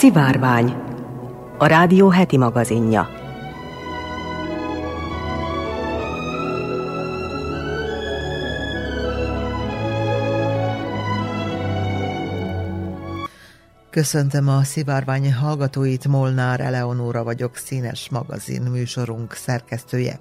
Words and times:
Szivárvány, 0.00 0.74
a 1.58 1.66
rádió 1.66 2.08
heti 2.08 2.36
magazinja. 2.36 3.08
Köszöntöm 13.90 14.48
a 14.48 14.62
szivárvány 14.62 15.34
hallgatóit, 15.34 16.06
Molnár 16.06 16.60
Eleonóra 16.60 17.24
vagyok, 17.24 17.56
színes 17.56 18.08
magazin 18.10 18.62
műsorunk 18.62 19.32
szerkesztője. 19.32 20.20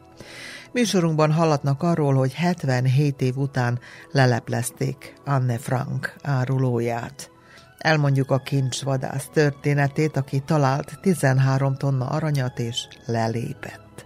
Műsorunkban 0.71 1.31
hallatnak 1.31 1.83
arról, 1.83 2.13
hogy 2.13 2.33
77 2.33 3.21
év 3.21 3.37
után 3.37 3.79
leleplezték 4.11 5.13
Anne 5.25 5.57
Frank 5.57 6.15
árulóját. 6.21 7.31
Elmondjuk 7.79 8.31
a 8.31 8.37
kincsvadász 8.37 9.29
történetét, 9.33 10.17
aki 10.17 10.39
talált 10.39 10.99
13 11.01 11.75
tonna 11.75 12.05
aranyat 12.05 12.59
és 12.59 12.87
lelépett. 13.05 14.05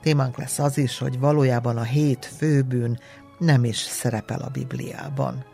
Témánk 0.00 0.36
lesz 0.36 0.58
az 0.58 0.78
is, 0.78 0.98
hogy 0.98 1.18
valójában 1.18 1.76
a 1.76 1.82
hét 1.82 2.24
főbűn 2.36 2.98
nem 3.38 3.64
is 3.64 3.76
szerepel 3.76 4.40
a 4.40 4.48
Bibliában. 4.48 5.44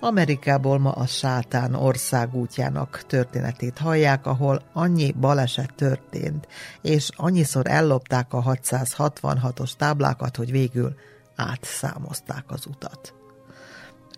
Amerikából 0.00 0.78
ma 0.78 0.90
a 0.90 1.06
sátán 1.06 1.74
országútjának 1.74 3.02
történetét 3.06 3.78
hallják, 3.78 4.26
ahol 4.26 4.62
annyi 4.72 5.12
baleset 5.12 5.74
történt, 5.74 6.48
és 6.82 7.08
annyiszor 7.16 7.66
ellopták 7.66 8.32
a 8.32 8.42
666-os 8.42 9.72
táblákat, 9.76 10.36
hogy 10.36 10.50
végül 10.50 10.94
átszámozták 11.36 12.44
az 12.46 12.66
utat. 12.66 13.23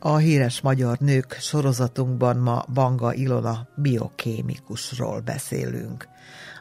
A 0.00 0.16
híres 0.16 0.60
magyar 0.60 0.98
nők 0.98 1.36
sorozatunkban 1.40 2.36
ma 2.36 2.64
Banga 2.72 3.14
Ilona 3.14 3.68
biokémikusról 3.76 5.20
beszélünk. 5.20 6.08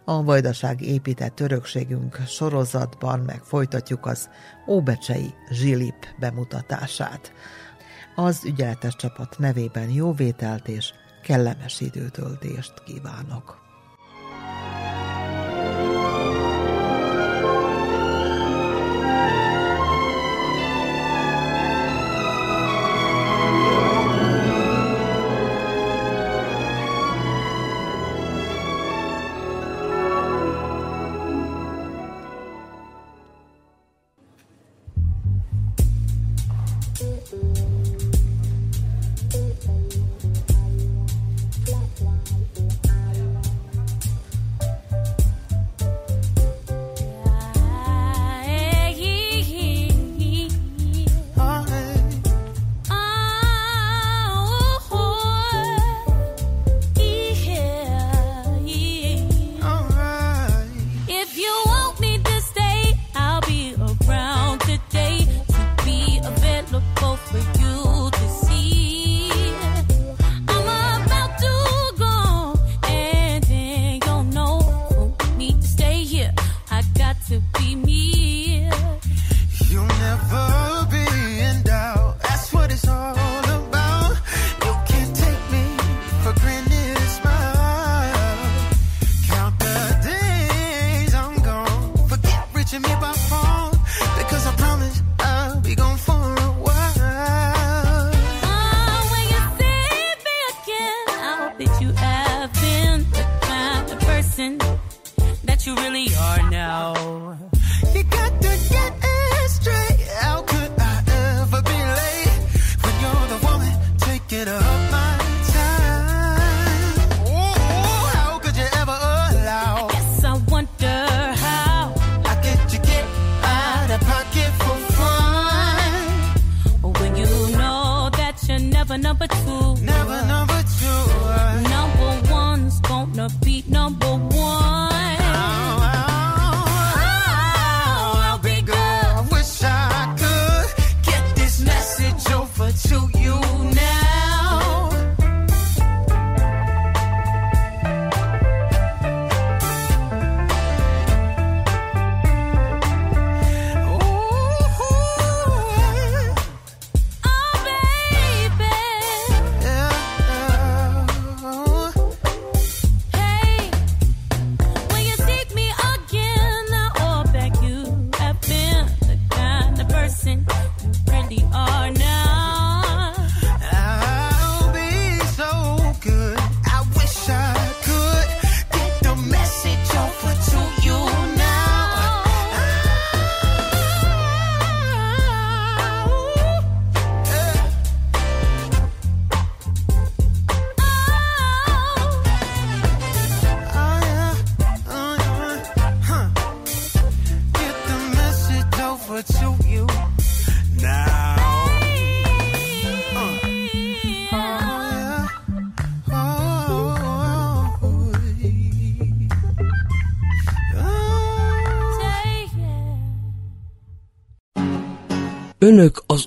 A 0.05 0.23
Vajdaság 0.23 0.81
épített 0.81 1.39
örökségünk 1.39 2.19
sorozatban 2.27 3.19
meg 3.19 3.41
folytatjuk 3.43 4.05
az 4.05 4.29
Óbecsei 4.67 5.33
Zsilip 5.49 6.05
bemutatását. 6.19 7.33
Az 8.15 8.45
ügyeletes 8.45 8.95
csapat 8.95 9.35
nevében 9.39 9.89
jó 9.89 10.13
vételt 10.13 10.67
és 10.67 10.93
kellemes 11.23 11.81
időtöltést 11.81 12.73
kívánok! 12.83 13.64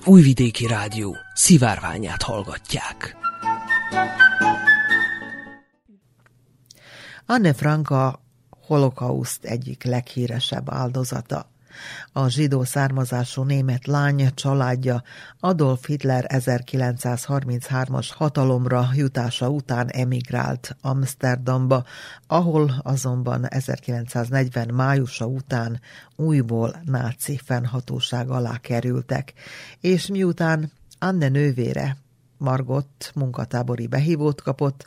Újvidéki 0.09 0.67
Rádió 0.67 1.17
szivárványát 1.33 2.21
hallgatják. 2.21 3.17
Anne 7.25 7.53
Frank 7.53 7.89
a 7.89 8.21
holokauszt 8.49 9.45
egyik 9.45 9.83
leghíresebb 9.83 10.69
áldozata. 10.69 11.51
A 12.11 12.27
zsidó 12.29 12.63
származású 12.63 13.43
német 13.43 13.87
lány 13.87 14.33
családja 14.33 15.03
Adolf 15.39 15.85
Hitler 15.85 16.25
1933-as 16.27 18.09
hatalomra 18.15 18.89
jutása 18.93 19.49
után 19.49 19.87
emigrált 19.89 20.75
Amsterdamba, 20.81 21.83
ahol 22.27 22.81
azonban 22.83 23.47
1940 23.47 24.69
májusa 24.73 25.25
után 25.25 25.81
újból 26.15 26.81
náci 26.85 27.39
fennhatóság 27.43 28.29
alá 28.29 28.57
kerültek, 28.57 29.33
és 29.79 30.07
miután 30.07 30.71
Anne 30.99 31.29
nővére 31.29 31.97
Margot 32.39 33.11
munkatábori 33.15 33.87
behívót 33.87 34.41
kapott, 34.41 34.85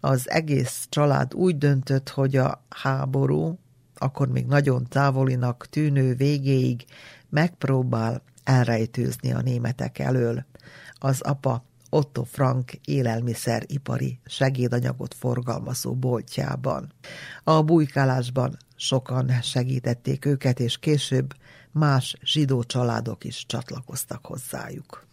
az 0.00 0.30
egész 0.30 0.86
család 0.88 1.34
úgy 1.34 1.58
döntött, 1.58 2.08
hogy 2.08 2.36
a 2.36 2.64
háború, 2.68 3.58
akkor 4.02 4.28
még 4.28 4.46
nagyon 4.46 4.86
távolinak 4.88 5.66
tűnő 5.70 6.14
végéig 6.14 6.84
megpróbál 7.28 8.22
elrejtőzni 8.44 9.32
a 9.32 9.40
németek 9.40 9.98
elől. 9.98 10.44
Az 10.98 11.20
apa 11.20 11.64
Otto 11.90 12.24
Frank 12.24 12.72
élelmiszeripari 12.84 14.18
segédanyagot 14.24 15.14
forgalmazó 15.14 15.94
boltjában. 15.94 16.92
A 17.44 17.62
bujkálásban 17.62 18.56
sokan 18.76 19.40
segítették 19.42 20.24
őket, 20.24 20.60
és 20.60 20.78
később 20.78 21.34
más 21.70 22.16
zsidó 22.24 22.62
családok 22.62 23.24
is 23.24 23.46
csatlakoztak 23.46 24.26
hozzájuk. 24.26 25.06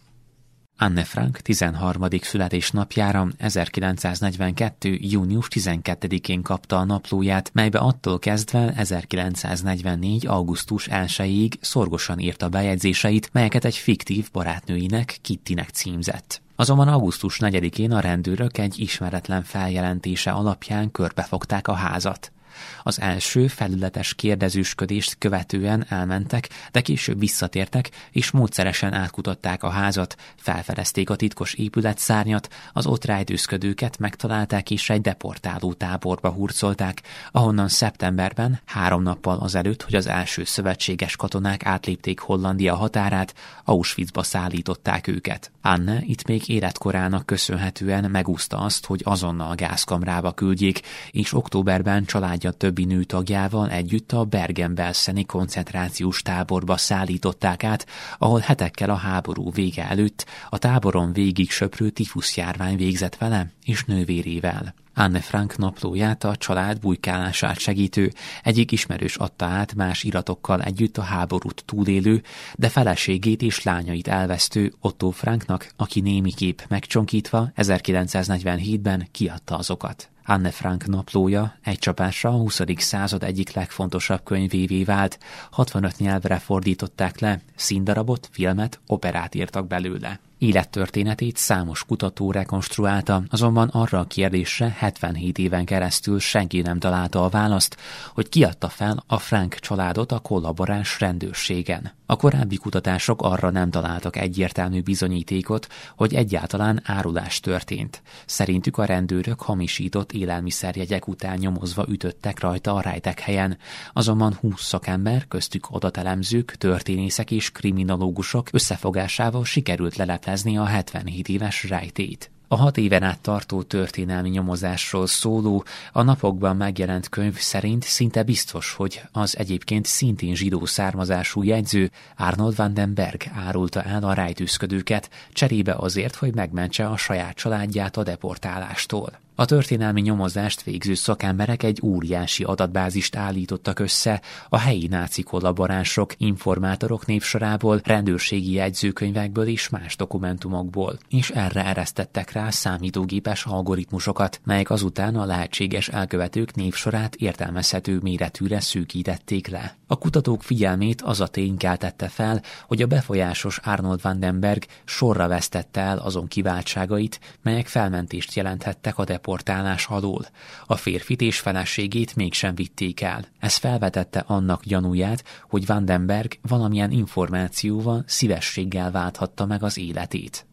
Anne 0.82 1.04
Frank 1.04 1.40
13. 1.40 2.06
születésnapjára 2.20 3.28
1942. 3.38 4.98
június 5.00 5.48
12-én 5.50 6.42
kapta 6.42 6.78
a 6.78 6.84
naplóját, 6.84 7.50
melybe 7.52 7.78
attól 7.78 8.18
kezdve 8.18 8.72
1944. 8.76 10.26
augusztus 10.26 10.88
1-ig 10.90 11.52
szorgosan 11.60 12.18
írta 12.18 12.48
bejegyzéseit, 12.48 13.30
melyeket 13.32 13.64
egy 13.64 13.76
fiktív 13.76 14.28
barátnőinek, 14.32 15.18
Kittinek 15.22 15.68
címzett. 15.68 16.42
Azonban 16.56 16.88
augusztus 16.88 17.38
4-én 17.40 17.92
a 17.92 18.00
rendőrök 18.00 18.58
egy 18.58 18.78
ismeretlen 18.78 19.42
feljelentése 19.42 20.30
alapján 20.30 20.90
körbefogták 20.90 21.68
a 21.68 21.74
házat. 21.74 22.32
Az 22.82 23.00
első 23.00 23.46
felületes 23.46 24.14
kérdezősködést 24.14 25.16
követően 25.18 25.86
elmentek, 25.88 26.48
de 26.72 26.80
később 26.80 27.18
visszatértek, 27.18 27.90
és 28.10 28.30
módszeresen 28.30 28.92
átkutatták 28.92 29.62
a 29.62 29.68
házat, 29.68 30.16
felfedezték 30.36 31.10
a 31.10 31.16
titkos 31.16 31.54
épületszárnyat, 31.54 32.48
az 32.72 32.86
ott 32.86 33.04
rejtőzködőket 33.04 33.98
megtalálták 33.98 34.70
és 34.70 34.90
egy 34.90 35.00
deportáló 35.00 35.72
táborba 35.72 36.30
hurcolták, 36.30 37.02
ahonnan 37.32 37.68
szeptemberben, 37.68 38.60
három 38.64 39.02
nappal 39.02 39.38
azelőtt, 39.38 39.82
hogy 39.82 39.94
az 39.94 40.06
első 40.06 40.44
szövetséges 40.44 41.16
katonák 41.16 41.66
átlépték 41.66 42.20
Hollandia 42.20 42.74
határát, 42.74 43.34
Auschwitzba 43.64 44.22
szállították 44.22 45.06
őket. 45.06 45.50
Anne 45.62 46.00
itt 46.02 46.26
még 46.26 46.48
életkorának 46.48 47.26
köszönhetően 47.26 48.10
megúszta 48.10 48.58
azt, 48.58 48.86
hogy 48.86 49.00
azonnal 49.04 49.54
gázkamrába 49.54 50.32
küldjék, 50.32 50.80
és 51.10 51.32
októberben 51.32 52.04
családja 52.04 52.50
többi 52.70 52.84
nő 52.84 53.04
tagjával 53.04 53.70
együtt 53.70 54.12
a 54.12 54.24
Bergen-Belszeni 54.24 55.24
koncentrációs 55.24 56.22
táborba 56.22 56.76
szállították 56.76 57.64
át, 57.64 57.86
ahol 58.18 58.40
hetekkel 58.40 58.90
a 58.90 58.94
háború 58.94 59.50
vége 59.50 59.88
előtt 59.88 60.26
a 60.48 60.58
táboron 60.58 61.12
végig 61.12 61.50
söprő 61.50 61.90
tifuszjárvány 61.90 62.76
végzett 62.76 63.16
vele 63.16 63.52
és 63.64 63.84
nővérével. 63.84 64.74
Anne 64.94 65.20
Frank 65.20 65.56
naplóját 65.56 66.24
a 66.24 66.36
család 66.36 66.80
bujkálását 66.80 67.58
segítő, 67.58 68.12
egyik 68.42 68.72
ismerős 68.72 69.16
adta 69.16 69.44
át 69.44 69.74
más 69.74 70.02
iratokkal 70.02 70.62
együtt 70.62 70.98
a 70.98 71.02
háborút 71.02 71.62
túlélő, 71.66 72.22
de 72.54 72.68
feleségét 72.68 73.42
és 73.42 73.62
lányait 73.62 74.08
elvesztő 74.08 74.72
Otto 74.80 75.10
Franknak, 75.10 75.70
aki 75.76 76.00
némiképp 76.00 76.58
megcsonkítva 76.68 77.50
1947-ben 77.56 79.08
kiadta 79.10 79.56
azokat. 79.56 80.09
Anne 80.24 80.50
Frank 80.50 80.86
naplója 80.86 81.54
egy 81.62 81.78
csapásra 81.78 82.30
a 82.30 82.36
20. 82.36 82.60
század 82.76 83.22
egyik 83.22 83.52
legfontosabb 83.52 84.22
könyvévé 84.24 84.84
vált, 84.84 85.18
65 85.50 85.98
nyelvre 85.98 86.38
fordították 86.38 87.18
le, 87.18 87.40
színdarabot, 87.54 88.28
filmet, 88.32 88.80
operát 88.86 89.34
írtak 89.34 89.66
belőle. 89.66 90.20
Élettörténetét 90.40 91.36
számos 91.36 91.84
kutató 91.84 92.30
rekonstruálta, 92.30 93.22
azonban 93.30 93.68
arra 93.68 93.98
a 93.98 94.04
kérdésre 94.04 94.74
77 94.78 95.38
éven 95.38 95.64
keresztül 95.64 96.18
senki 96.18 96.60
nem 96.60 96.78
találta 96.78 97.24
a 97.24 97.28
választ, 97.28 97.76
hogy 98.14 98.28
kiadta 98.28 98.68
fel 98.68 99.04
a 99.06 99.18
Frank 99.18 99.54
családot 99.54 100.12
a 100.12 100.18
kollaboráns 100.18 101.00
rendőrségen. 101.00 101.92
A 102.06 102.16
korábbi 102.16 102.56
kutatások 102.56 103.22
arra 103.22 103.50
nem 103.50 103.70
találtak 103.70 104.16
egyértelmű 104.16 104.82
bizonyítékot, 104.82 105.68
hogy 105.96 106.14
egyáltalán 106.14 106.82
árulás 106.84 107.40
történt. 107.40 108.02
Szerintük 108.26 108.78
a 108.78 108.84
rendőrök 108.84 109.40
hamisított 109.40 110.12
élelmiszerjegyek 110.12 111.08
után 111.08 111.38
nyomozva 111.38 111.84
ütöttek 111.88 112.40
rajta 112.40 112.74
a 112.74 112.80
rejtek 112.80 113.20
helyen, 113.20 113.58
azonban 113.92 114.34
20 114.40 114.62
szakember, 114.62 115.28
köztük 115.28 115.66
adatelemzők, 115.70 116.54
történészek 116.58 117.30
és 117.30 117.50
kriminológusok 117.50 118.48
összefogásával 118.52 119.44
sikerült 119.44 119.96
leleplezni 119.96 120.28
tisztázni 120.30 120.58
a 120.58 120.64
77 120.64 121.28
éves 121.28 121.64
rejtét. 121.68 122.30
A 122.48 122.56
hat 122.56 122.76
éven 122.76 123.02
át 123.02 123.20
tartó 123.20 123.62
történelmi 123.62 124.28
nyomozásról 124.28 125.06
szóló, 125.06 125.64
a 125.92 126.02
napokban 126.02 126.56
megjelent 126.56 127.08
könyv 127.08 127.36
szerint 127.36 127.82
szinte 127.82 128.22
biztos, 128.22 128.72
hogy 128.72 129.02
az 129.12 129.38
egyébként 129.38 129.86
szintén 129.86 130.34
zsidó 130.34 130.64
származású 130.64 131.42
jegyző 131.42 131.90
Arnold 132.16 132.56
van 132.56 132.74
den 132.74 132.94
Berg 132.94 133.22
árulta 133.34 133.82
el 133.82 134.04
a 134.04 134.12
rejtőzködőket, 134.12 135.10
cserébe 135.32 135.74
azért, 135.74 136.14
hogy 136.14 136.34
megmentse 136.34 136.88
a 136.88 136.96
saját 136.96 137.36
családját 137.36 137.96
a 137.96 138.02
deportálástól. 138.02 139.18
A 139.40 139.44
történelmi 139.44 140.00
nyomozást 140.00 140.62
végző 140.62 140.94
szakemberek 140.94 141.62
egy 141.62 141.80
óriási 141.82 142.44
adatbázist 142.44 143.16
állítottak 143.16 143.78
össze 143.78 144.22
a 144.48 144.58
helyi 144.58 144.86
náci 144.86 145.22
kollaboránsok, 145.22 146.14
informátorok 146.16 147.06
névsorából, 147.06 147.80
rendőrségi 147.84 148.52
jegyzőkönyvekből 148.52 149.46
és 149.46 149.68
más 149.68 149.96
dokumentumokból, 149.96 150.98
és 151.08 151.30
erre 151.30 151.64
eresztettek 151.64 152.32
rá 152.32 152.50
számítógépes 152.50 153.44
algoritmusokat, 153.44 154.40
melyek 154.44 154.70
azután 154.70 155.16
a 155.16 155.24
lehetséges 155.24 155.88
elkövetők 155.88 156.54
névsorát 156.54 157.14
értelmezhető 157.14 157.98
méretűre 158.02 158.60
szűkítették 158.60 159.48
le. 159.48 159.79
A 159.90 159.98
kutatók 159.98 160.42
figyelmét 160.42 161.02
az 161.02 161.20
a 161.20 161.26
tény 161.26 161.56
keltette 161.56 162.08
fel, 162.08 162.42
hogy 162.66 162.82
a 162.82 162.86
befolyásos 162.86 163.58
Arnold 163.58 164.02
Vandenberg 164.02 164.64
sorra 164.84 165.28
vesztette 165.28 165.80
el 165.80 165.98
azon 165.98 166.28
kiváltságait, 166.28 167.20
melyek 167.42 167.66
felmentést 167.66 168.34
jelenthettek 168.34 168.98
a 168.98 169.04
deport 169.04 169.44
deportálás 169.44 169.86
alól. 169.86 170.26
A 170.66 170.76
férfit 170.76 171.20
és 171.20 171.38
feleségét 171.38 172.16
mégsem 172.16 172.54
vitték 172.54 173.00
el. 173.00 173.24
Ez 173.38 173.56
felvetette 173.56 174.24
annak 174.26 174.64
gyanúját, 174.64 175.24
hogy 175.48 175.66
Vandenberg 175.66 176.38
valamilyen 176.42 176.90
információval 176.90 178.04
szívességgel 178.06 178.90
válthatta 178.90 179.46
meg 179.46 179.62
az 179.62 179.78
életét. 179.78 180.46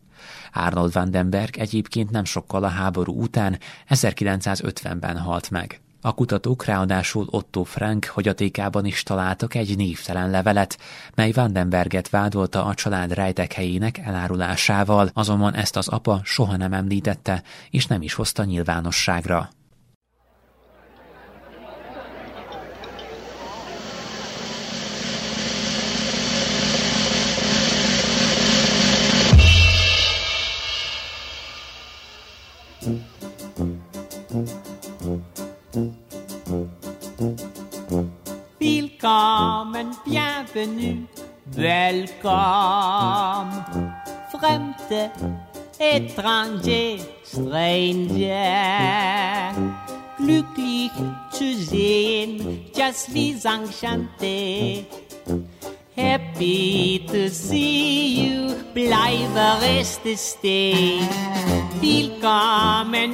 Arnold 0.54 0.94
Vandenberg 0.94 1.58
egyébként 1.58 2.10
nem 2.10 2.26
sokkal 2.26 2.64
a 2.64 2.68
háború 2.68 3.22
után 3.22 3.60
1950-ben 3.90 5.18
halt 5.18 5.50
meg. 5.50 5.82
A 6.08 6.14
kutatók 6.14 6.66
ráadásul 6.66 7.28
Otto 7.30 7.64
Frank 7.64 8.06
hogyatékában 8.06 8.86
is 8.86 9.04
találtak 9.04 9.56
egy 9.56 9.76
névtelen 9.78 10.30
levelet, 10.30 10.78
mely 11.16 11.32
Vandenberget 11.32 12.10
vádolta 12.10 12.66
a 12.66 12.74
család 12.74 13.14
rejtekhelyének 13.14 13.98
elárulásával, 13.98 15.10
azonban 15.14 15.56
ezt 15.56 15.76
az 15.76 15.88
apa 15.88 16.20
soha 16.24 16.58
nem 16.58 16.74
említette, 16.74 17.44
és 17.70 17.88
nem 17.88 18.02
is 18.02 18.14
hozta 18.14 18.44
nyilvánosságra. 18.44 19.50
Bienvenue, 40.06 41.08
welcome. 41.56 43.52
Fremde, 44.32 45.12
étranger, 45.80 47.00
stranger. 47.24 48.34
Glücklich 50.18 50.92
zu 51.32 51.56
sehen, 51.56 52.66
just 52.76 53.14
wie 53.14 53.32
enchanté. 53.46 54.86
Happy 55.96 57.06
to 57.08 57.30
see 57.30 58.26
you, 58.26 58.56
bleibe 58.74 59.62
reste 59.62 60.18
stay. 60.18 61.00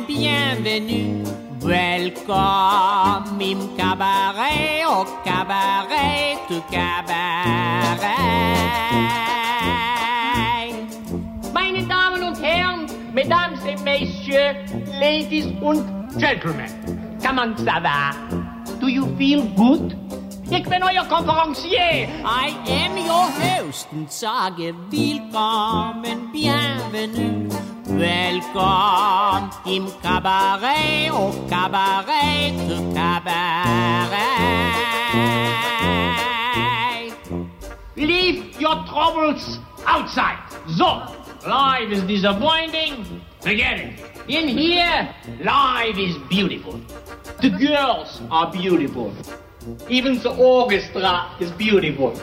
Bienvenue, 0.07 1.23
welcome 1.63 3.41
im 3.41 3.75
Cabaret 3.77 4.83
au 4.85 5.05
cabaret, 5.23 6.37
au 6.49 6.61
cabaret. 6.69 8.03
Meine 11.53 11.87
Damen 11.87 12.23
und 12.23 12.41
Herren, 12.41 12.85
Mesdames 13.13 13.57
et 13.65 13.79
Messieurs, 13.83 14.55
Ladies 14.99 15.47
und 15.61 15.83
Gentlemen, 16.19 16.69
comment 17.21 17.55
ça 17.57 17.79
va? 17.79 18.11
Do 18.79 18.87
you 18.87 19.05
feel 19.17 19.43
good? 19.55 19.95
Ik 20.53 20.69
ben 20.69 20.81
euer 20.81 21.05
conferencier. 21.07 22.07
I 22.25 22.55
am 22.67 22.97
your 22.97 23.27
host 23.41 23.87
and 23.91 24.13
sage 24.13 24.73
willkommen, 24.89 26.31
bienvenue. 26.31 27.47
Velkommen 27.83 29.49
im 29.65 29.85
cabaret, 30.01 31.09
au 31.11 31.33
cabaret, 31.49 32.53
au 32.69 32.93
cabaret. 32.93 34.13
Leave 37.95 38.43
your 38.59 38.83
troubles 38.85 39.59
outside. 39.85 40.37
So, 40.67 41.01
life 41.47 41.89
is 41.89 42.03
disappointing. 42.03 43.05
Forget 43.39 43.79
it. 43.79 43.99
In 44.27 44.47
here, 44.47 45.09
life 45.43 45.97
is 45.97 46.15
beautiful. 46.29 46.79
The 47.41 47.49
girls 47.49 48.21
are 48.29 48.51
beautiful. 48.51 49.11
Even 49.89 50.19
the 50.19 50.35
orchestra 50.35 51.35
is 51.39 51.51
beautiful. 51.51 52.19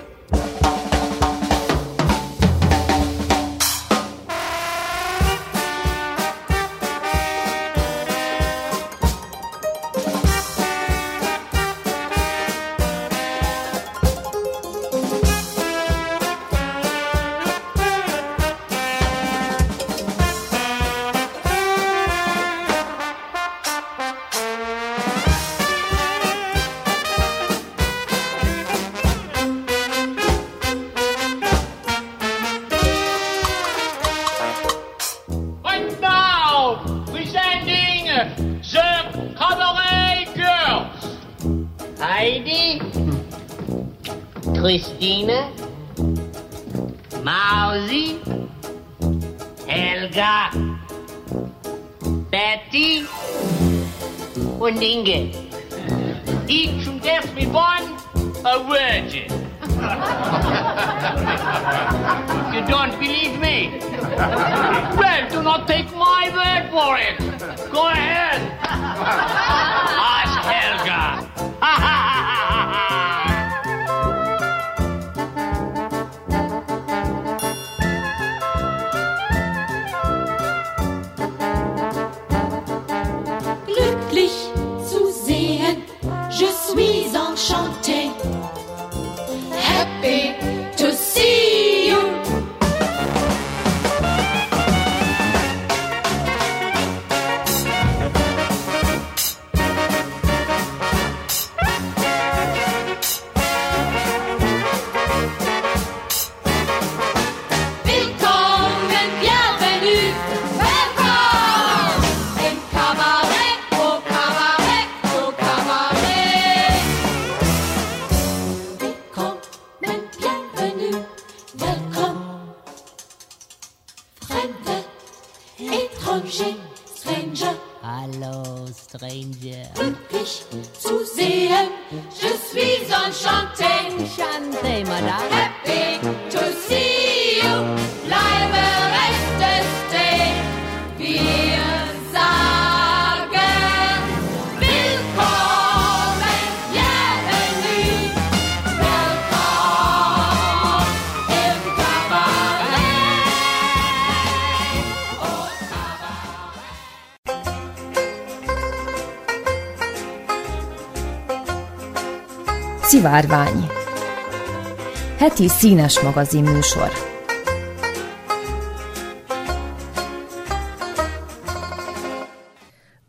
Heti 165.41 165.53
színes 165.53 166.01
magazin 166.01 166.45
műsor 166.45 166.91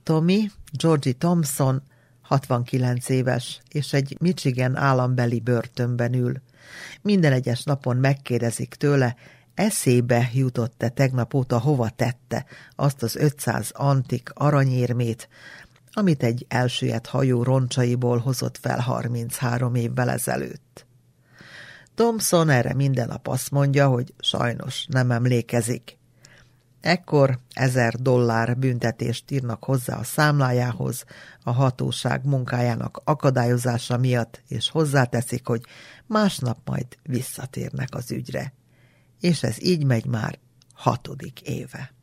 Tommy, 0.04 0.50
Georgie 0.72 1.14
Thompson, 1.14 1.84
69 2.22 3.10
éves, 3.10 3.62
és 3.70 3.94
egy 3.94 4.18
Michigan 4.20 4.76
állambeli 4.76 5.40
börtönben 5.40 6.14
ül. 6.14 6.42
Minden 7.02 7.32
egyes 7.32 7.64
napon 7.64 7.98
megkérdezik 7.98 8.76
tőle, 8.76 9.16
eszébe 9.54 10.30
jutott-e 10.34 10.90
tegnap 10.90 11.34
óta 11.34 11.60
hova 11.60 11.90
tette 11.90 12.46
azt 12.76 13.04
az 13.04 13.16
500 13.16 13.72
antik 13.74 14.30
aranyérmét, 14.34 15.30
amit 15.92 16.24
egy 16.24 16.46
elsüllyedt 16.50 17.08
hajó 17.08 17.44
roncsaiból 17.44 18.18
hozott 18.18 18.58
fel 18.58 18.80
33 18.80 19.76
évvel 19.76 20.10
ezelőtt. 20.10 20.90
Thompson 21.96 22.50
erre 22.50 22.74
minden 22.74 23.08
nap 23.08 23.28
azt 23.28 23.52
mondja, 23.52 23.88
hogy 23.88 24.14
sajnos 24.20 24.86
nem 24.90 25.12
emlékezik. 25.12 26.00
Ekkor 26.82 27.40
ezer 27.54 27.96
dollár 27.96 28.58
büntetést 28.58 29.32
írnak 29.32 29.64
hozzá 29.64 29.98
a 29.98 30.04
számlájához 30.04 31.04
a 31.44 31.52
hatóság 31.52 32.26
munkájának 32.26 33.02
akadályozása 33.04 33.98
miatt, 33.98 34.42
és 34.48 34.70
hozzáteszik, 34.70 35.48
hogy 35.48 35.62
másnap 36.06 36.58
majd 36.66 36.86
visszatérnek 37.04 37.88
az 37.92 38.12
ügyre. 38.12 38.54
És 39.20 39.44
ez 39.44 39.64
így 39.64 39.86
megy 39.86 40.06
már 40.06 40.40
hatodik 40.74 41.42
éve. 41.42 41.94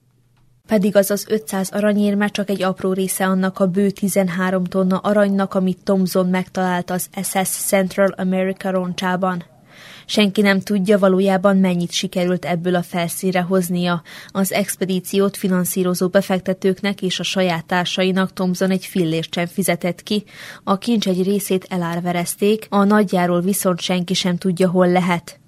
Pedig 0.66 0.97
az 0.97 1.11
az 1.11 1.26
500 1.28 1.71
aranyérme 1.71 2.28
csak 2.28 2.50
egy 2.50 2.62
apró 2.62 2.92
része 2.92 3.26
annak 3.26 3.59
a 3.59 3.66
bő 3.66 3.90
13 3.90 4.64
tonna 4.64 4.99
aranynak, 4.99 5.54
amit 5.54 5.83
Thomson 5.83 6.28
megtalált 6.28 6.90
az 6.90 7.09
SS 7.23 7.49
Central 7.49 8.09
America 8.09 8.71
roncsában. 8.71 9.45
Senki 10.11 10.41
nem 10.41 10.61
tudja 10.61 10.99
valójában 10.99 11.57
mennyit 11.57 11.93
sikerült 11.93 12.45
ebből 12.45 12.75
a 12.75 12.83
felszínre 12.83 13.41
hoznia. 13.41 14.03
Az 14.29 14.53
expedíciót 14.53 15.37
finanszírozó 15.37 16.09
befektetőknek 16.09 17.03
és 17.03 17.21
a 17.21 17.23
saját 17.23 17.67
társainak 17.67 18.33
Thomson 18.33 18.71
egy 18.71 18.85
fillért 18.85 19.35
sem 19.35 19.47
fizetett 19.47 20.03
ki. 20.03 20.25
A 20.65 20.79
kincs 20.79 21.09
egy 21.09 21.23
részét 21.23 21.67
elárverezték, 21.69 22.67
a 22.71 22.85
nagyjáról 22.85 23.41
viszont 23.41 23.81
senki 23.81 24.15
sem 24.15 24.37
tudja, 24.37 24.71
hol 24.71 24.88
lehet. 24.88 25.41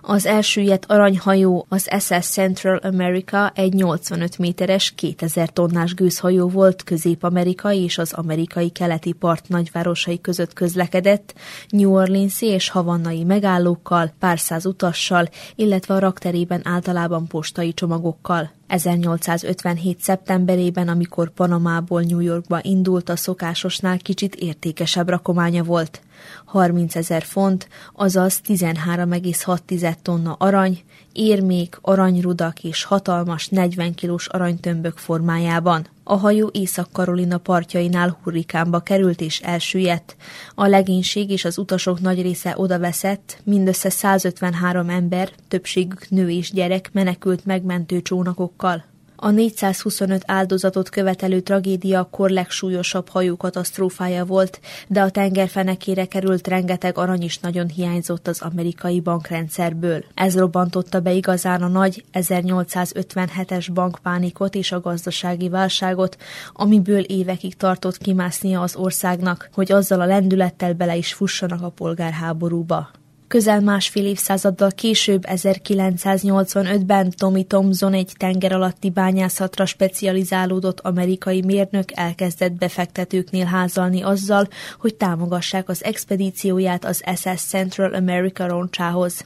Az 0.00 0.26
elsüllyedt 0.26 0.84
aranyhajó, 0.88 1.66
az 1.68 1.88
SS 1.98 2.26
Central 2.26 2.76
America 2.76 3.52
egy 3.54 3.72
85 3.72 4.38
méteres, 4.38 4.92
2000 4.96 5.48
tonnás 5.48 5.94
gőzhajó 5.94 6.48
volt 6.48 6.82
Közép-Amerika 6.84 7.72
és 7.72 7.98
az 7.98 8.12
amerikai 8.12 8.70
keleti 8.70 9.12
part 9.12 9.48
nagyvárosai 9.48 10.20
között 10.20 10.52
közlekedett, 10.52 11.34
New 11.68 11.92
Orleans 11.92 12.42
és 12.42 12.68
havannai 12.68 13.24
megállókkal, 13.24 14.12
pár 14.18 14.38
száz 14.38 14.66
utassal, 14.66 15.28
illetve 15.54 15.94
a 15.94 15.98
rakterében 15.98 16.60
általában 16.64 17.26
postai 17.26 17.74
csomagokkal. 17.74 18.57
1857. 18.68 20.00
szeptemberében, 20.00 20.88
amikor 20.88 21.30
Panamából 21.30 22.02
New 22.02 22.20
Yorkba 22.20 22.58
indult, 22.62 23.08
a 23.08 23.16
szokásosnál 23.16 23.98
kicsit 23.98 24.34
értékesebb 24.34 25.08
rakománya 25.08 25.62
volt. 25.62 26.00
30 26.44 26.96
ezer 26.96 27.22
font, 27.22 27.68
azaz 27.92 28.40
13,6 28.46 29.94
tonna 30.02 30.32
arany, 30.32 30.82
érmék, 31.12 31.78
aranyrudak 31.80 32.64
és 32.64 32.84
hatalmas 32.84 33.48
40 33.48 33.94
kilós 33.94 34.26
aranytömbök 34.26 34.96
formájában. 34.96 35.86
A 36.10 36.16
hajó 36.16 36.50
Észak-Karolina 36.52 37.38
partjainál 37.38 38.18
hurrikánba 38.22 38.80
került 38.80 39.20
és 39.20 39.40
elsüllyedt. 39.40 40.16
A 40.54 40.66
legénység 40.66 41.30
és 41.30 41.44
az 41.44 41.58
utasok 41.58 42.00
nagy 42.00 42.22
része 42.22 42.54
odaveszett, 42.56 43.40
mindössze 43.44 43.90
153 43.90 44.88
ember, 44.88 45.30
többségük 45.48 46.08
nő 46.10 46.30
és 46.30 46.52
gyerek 46.52 46.90
menekült 46.92 47.44
megmentő 47.44 48.02
csónakokkal. 48.02 48.84
A 49.20 49.30
425 49.30 50.22
áldozatot 50.26 50.88
követelő 50.88 51.40
tragédia 51.40 52.00
akkor 52.00 52.30
legsúlyosabb 52.30 53.08
hajókatasztrófája 53.08 54.24
volt, 54.24 54.60
de 54.88 55.00
a 55.00 55.10
tengerfenekére 55.10 56.04
került 56.04 56.48
rengeteg 56.48 56.98
arany 56.98 57.22
is 57.22 57.38
nagyon 57.38 57.68
hiányzott 57.68 58.28
az 58.28 58.40
amerikai 58.40 59.00
bankrendszerből. 59.00 60.04
Ez 60.14 60.38
robbantotta 60.38 61.00
be 61.00 61.12
igazán 61.12 61.62
a 61.62 61.68
nagy 61.68 62.04
1857-es 62.12 63.68
bankpánikot 63.74 64.54
és 64.54 64.72
a 64.72 64.80
gazdasági 64.80 65.48
válságot, 65.48 66.16
amiből 66.52 67.00
évekig 67.00 67.56
tartott 67.56 67.98
kimásznia 67.98 68.60
az 68.60 68.76
országnak, 68.76 69.48
hogy 69.52 69.72
azzal 69.72 70.00
a 70.00 70.06
lendülettel 70.06 70.72
bele 70.72 70.96
is 70.96 71.12
fussanak 71.12 71.62
a 71.62 71.68
polgárháborúba. 71.68 72.90
Közel 73.28 73.60
másfél 73.60 74.06
évszázaddal 74.06 74.70
később, 74.70 75.24
1985-ben 75.26 77.10
Tommy 77.10 77.44
Thompson 77.44 77.94
egy 77.94 78.12
tenger 78.16 78.52
alatti 78.52 78.90
bányászatra 78.90 79.66
specializálódott 79.66 80.80
amerikai 80.80 81.42
mérnök 81.42 81.92
elkezdett 81.94 82.52
befektetőknél 82.52 83.44
házalni 83.44 84.02
azzal, 84.02 84.48
hogy 84.78 84.94
támogassák 84.94 85.68
az 85.68 85.84
expedícióját 85.84 86.84
az 86.84 87.02
SS 87.14 87.40
Central 87.40 87.94
America 87.94 88.46
roncsához. 88.46 89.24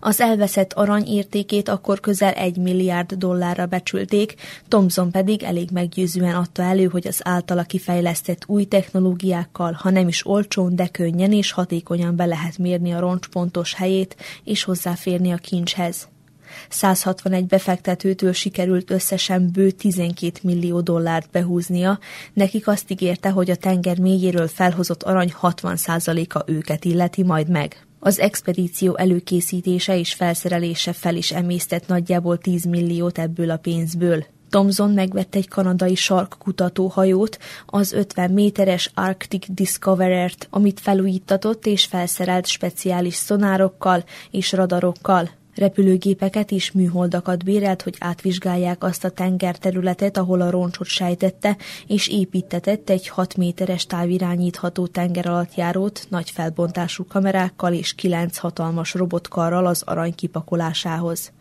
Az 0.00 0.20
elveszett 0.20 0.72
arany 0.72 1.06
értékét 1.06 1.68
akkor 1.68 2.00
közel 2.00 2.32
egy 2.32 2.56
milliárd 2.56 3.14
dollárra 3.14 3.66
becsülték, 3.66 4.34
Thomson 4.68 5.10
pedig 5.10 5.42
elég 5.42 5.68
meggyőzően 5.72 6.34
adta 6.34 6.62
elő, 6.62 6.84
hogy 6.84 7.06
az 7.06 7.20
általa 7.24 7.62
kifejlesztett 7.62 8.44
új 8.46 8.64
technológiákkal, 8.64 9.72
ha 9.72 9.90
nem 9.90 10.08
is 10.08 10.26
olcsón, 10.26 10.76
de 10.76 10.88
könnyen 10.88 11.32
és 11.32 11.52
hatékonyan 11.52 12.16
be 12.16 12.24
lehet 12.24 12.58
mérni 12.58 12.92
a 12.92 13.00
roncs 13.00 13.26
pontos 13.26 13.74
helyét 13.74 14.16
és 14.44 14.62
hozzáférni 14.62 15.32
a 15.32 15.36
kincshez. 15.36 16.08
161 16.68 17.46
befektetőtől 17.46 18.32
sikerült 18.32 18.90
összesen 18.90 19.50
bő 19.52 19.70
12 19.70 20.38
millió 20.42 20.80
dollárt 20.80 21.30
behúznia, 21.30 21.98
nekik 22.32 22.68
azt 22.68 22.90
ígérte, 22.90 23.30
hogy 23.30 23.50
a 23.50 23.56
tenger 23.56 23.98
mélyéről 23.98 24.48
felhozott 24.48 25.02
arany 25.02 25.34
60%-a 25.42 26.42
őket 26.46 26.84
illeti 26.84 27.22
majd 27.22 27.48
meg. 27.48 27.84
Az 28.02 28.18
expedíció 28.18 28.96
előkészítése 28.96 29.98
és 29.98 30.14
felszerelése 30.14 30.92
fel 30.92 31.16
is 31.16 31.32
emésztett 31.32 31.86
nagyjából 31.86 32.38
10 32.38 32.64
milliót 32.64 33.18
ebből 33.18 33.50
a 33.50 33.56
pénzből. 33.56 34.24
Thomson 34.50 34.90
megvett 34.90 35.34
egy 35.34 35.48
kanadai 35.48 35.94
sarkkutató 35.94 36.86
hajót, 36.86 37.38
az 37.66 37.92
50 37.92 38.30
méteres 38.30 38.90
Arctic 38.94 39.46
Discoverer-t, 39.48 40.46
amit 40.50 40.80
felújítatott 40.80 41.66
és 41.66 41.84
felszerelt 41.84 42.46
speciális 42.46 43.14
szonárokkal 43.14 44.04
és 44.30 44.52
radarokkal. 44.52 45.30
Repülőgépeket 45.54 46.50
és 46.50 46.72
műholdakat 46.72 47.44
bérelt, 47.44 47.82
hogy 47.82 47.96
átvizsgálják 47.98 48.84
azt 48.84 49.04
a 49.04 49.10
tengerterületet, 49.10 50.16
ahol 50.16 50.40
a 50.40 50.50
roncsot 50.50 50.86
sejtette, 50.86 51.56
és 51.86 52.08
építetett 52.08 52.90
egy 52.90 53.08
6 53.08 53.36
méteres 53.36 53.86
távirányítható 53.86 54.86
tengeralattjárót 54.86 56.06
nagy 56.08 56.30
felbontású 56.30 57.04
kamerákkal 57.06 57.72
és 57.72 57.94
kilenc 57.94 58.36
hatalmas 58.36 58.94
robotkarral 58.94 59.66
az 59.66 59.82
arany 59.86 60.14
kipakolásához. 60.14 61.32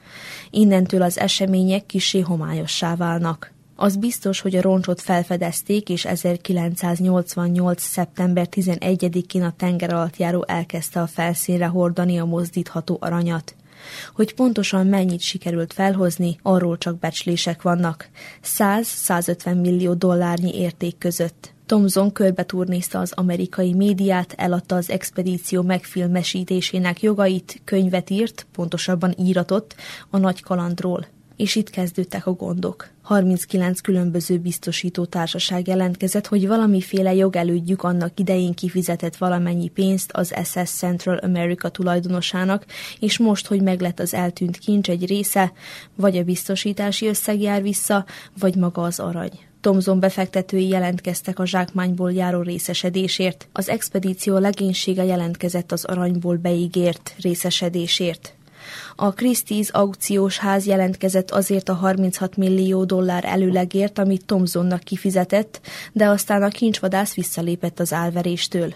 Innentől 0.50 1.02
az 1.02 1.20
események 1.20 1.86
kisé 1.86 2.20
homályossá 2.20 2.96
válnak. 2.96 3.54
Az 3.76 3.96
biztos, 3.96 4.40
hogy 4.40 4.56
a 4.56 4.62
roncsot 4.62 5.02
felfedezték, 5.02 5.90
és 5.90 6.06
1988. 6.06 7.82
szeptember 7.82 8.48
11-én 8.52 9.44
a 9.44 9.54
tengeralattjáró 9.58 10.46
elkezdte 10.48 11.02
a 11.02 11.08
felszínre 11.08 11.66
hordani 11.66 12.20
a 12.20 12.26
mozdítható 12.26 12.98
aranyat. 13.02 13.56
Hogy 14.14 14.34
pontosan 14.34 14.88
mennyit 14.88 15.22
sikerült 15.22 15.74
felhozni, 15.74 16.40
arról 16.42 16.78
csak 16.78 17.00
becslések 17.00 17.62
vannak. 17.62 18.10
100-150 18.58 19.62
millió 19.62 19.94
dollárnyi 19.94 20.56
érték 20.56 20.98
között. 20.98 21.54
Thomson 21.66 22.12
körbeturnézta 22.12 23.00
az 23.00 23.12
amerikai 23.16 23.74
médiát, 23.74 24.34
eladta 24.38 24.76
az 24.76 24.90
expedíció 24.90 25.62
megfilmesítésének 25.62 27.02
jogait, 27.02 27.62
könyvet 27.64 28.10
írt, 28.10 28.48
pontosabban 28.52 29.14
íratott 29.18 29.76
a 30.10 30.18
nagy 30.18 30.42
kalandról 30.42 31.08
és 31.40 31.56
itt 31.56 31.70
kezdődtek 31.70 32.26
a 32.26 32.32
gondok. 32.34 32.90
39 33.02 33.80
különböző 33.80 34.38
biztosító 34.38 35.06
társaság 35.06 35.68
jelentkezett, 35.68 36.28
hogy 36.28 36.48
valamiféle 36.48 37.14
jogelődjük 37.14 37.84
annak 37.84 38.20
idején 38.20 38.54
kifizetett 38.54 39.16
valamennyi 39.16 39.68
pénzt 39.68 40.12
az 40.12 40.34
SS 40.44 40.70
Central 40.70 41.18
America 41.18 41.70
tulajdonosának, 41.70 42.66
és 43.00 43.18
most, 43.18 43.48
hogy 43.48 43.62
meglett 43.62 44.00
az 44.00 44.14
eltűnt 44.14 44.58
kincs 44.58 44.90
egy 44.90 45.06
része, 45.06 45.52
vagy 45.96 46.18
a 46.18 46.24
biztosítási 46.24 47.08
összeg 47.08 47.42
jár 47.42 47.62
vissza, 47.62 48.06
vagy 48.40 48.56
maga 48.56 48.82
az 48.82 49.00
arany. 49.00 49.40
Thomson 49.62 50.00
befektetői 50.00 50.68
jelentkeztek 50.68 51.40
a 51.40 51.46
zsákmányból 51.46 52.14
járó 52.14 52.42
részesedésért. 52.42 53.48
Az 53.52 53.70
expedíció 53.70 54.38
legénysége 54.38 55.04
jelentkezett 55.04 55.72
az 55.72 55.86
aranyból 55.86 56.36
beígért 56.36 57.16
részesedésért. 57.22 58.34
A 58.96 59.14
Christie's 59.14 59.72
aukciós 59.72 60.38
ház 60.38 60.66
jelentkezett 60.66 61.32
azért 61.32 61.70
a 61.70 61.74
36 61.74 62.38
millió 62.38 62.84
dollár 62.84 63.26
előlegért, 63.26 64.00
amit 64.00 64.26
Thomsonnak 64.26 64.84
kifizetett, 64.84 65.62
de 65.92 66.08
aztán 66.08 66.44
a 66.44 66.48
kincsvadász 66.48 67.14
visszalépett 67.14 67.80
az 67.80 67.94
álveréstől. 67.94 68.74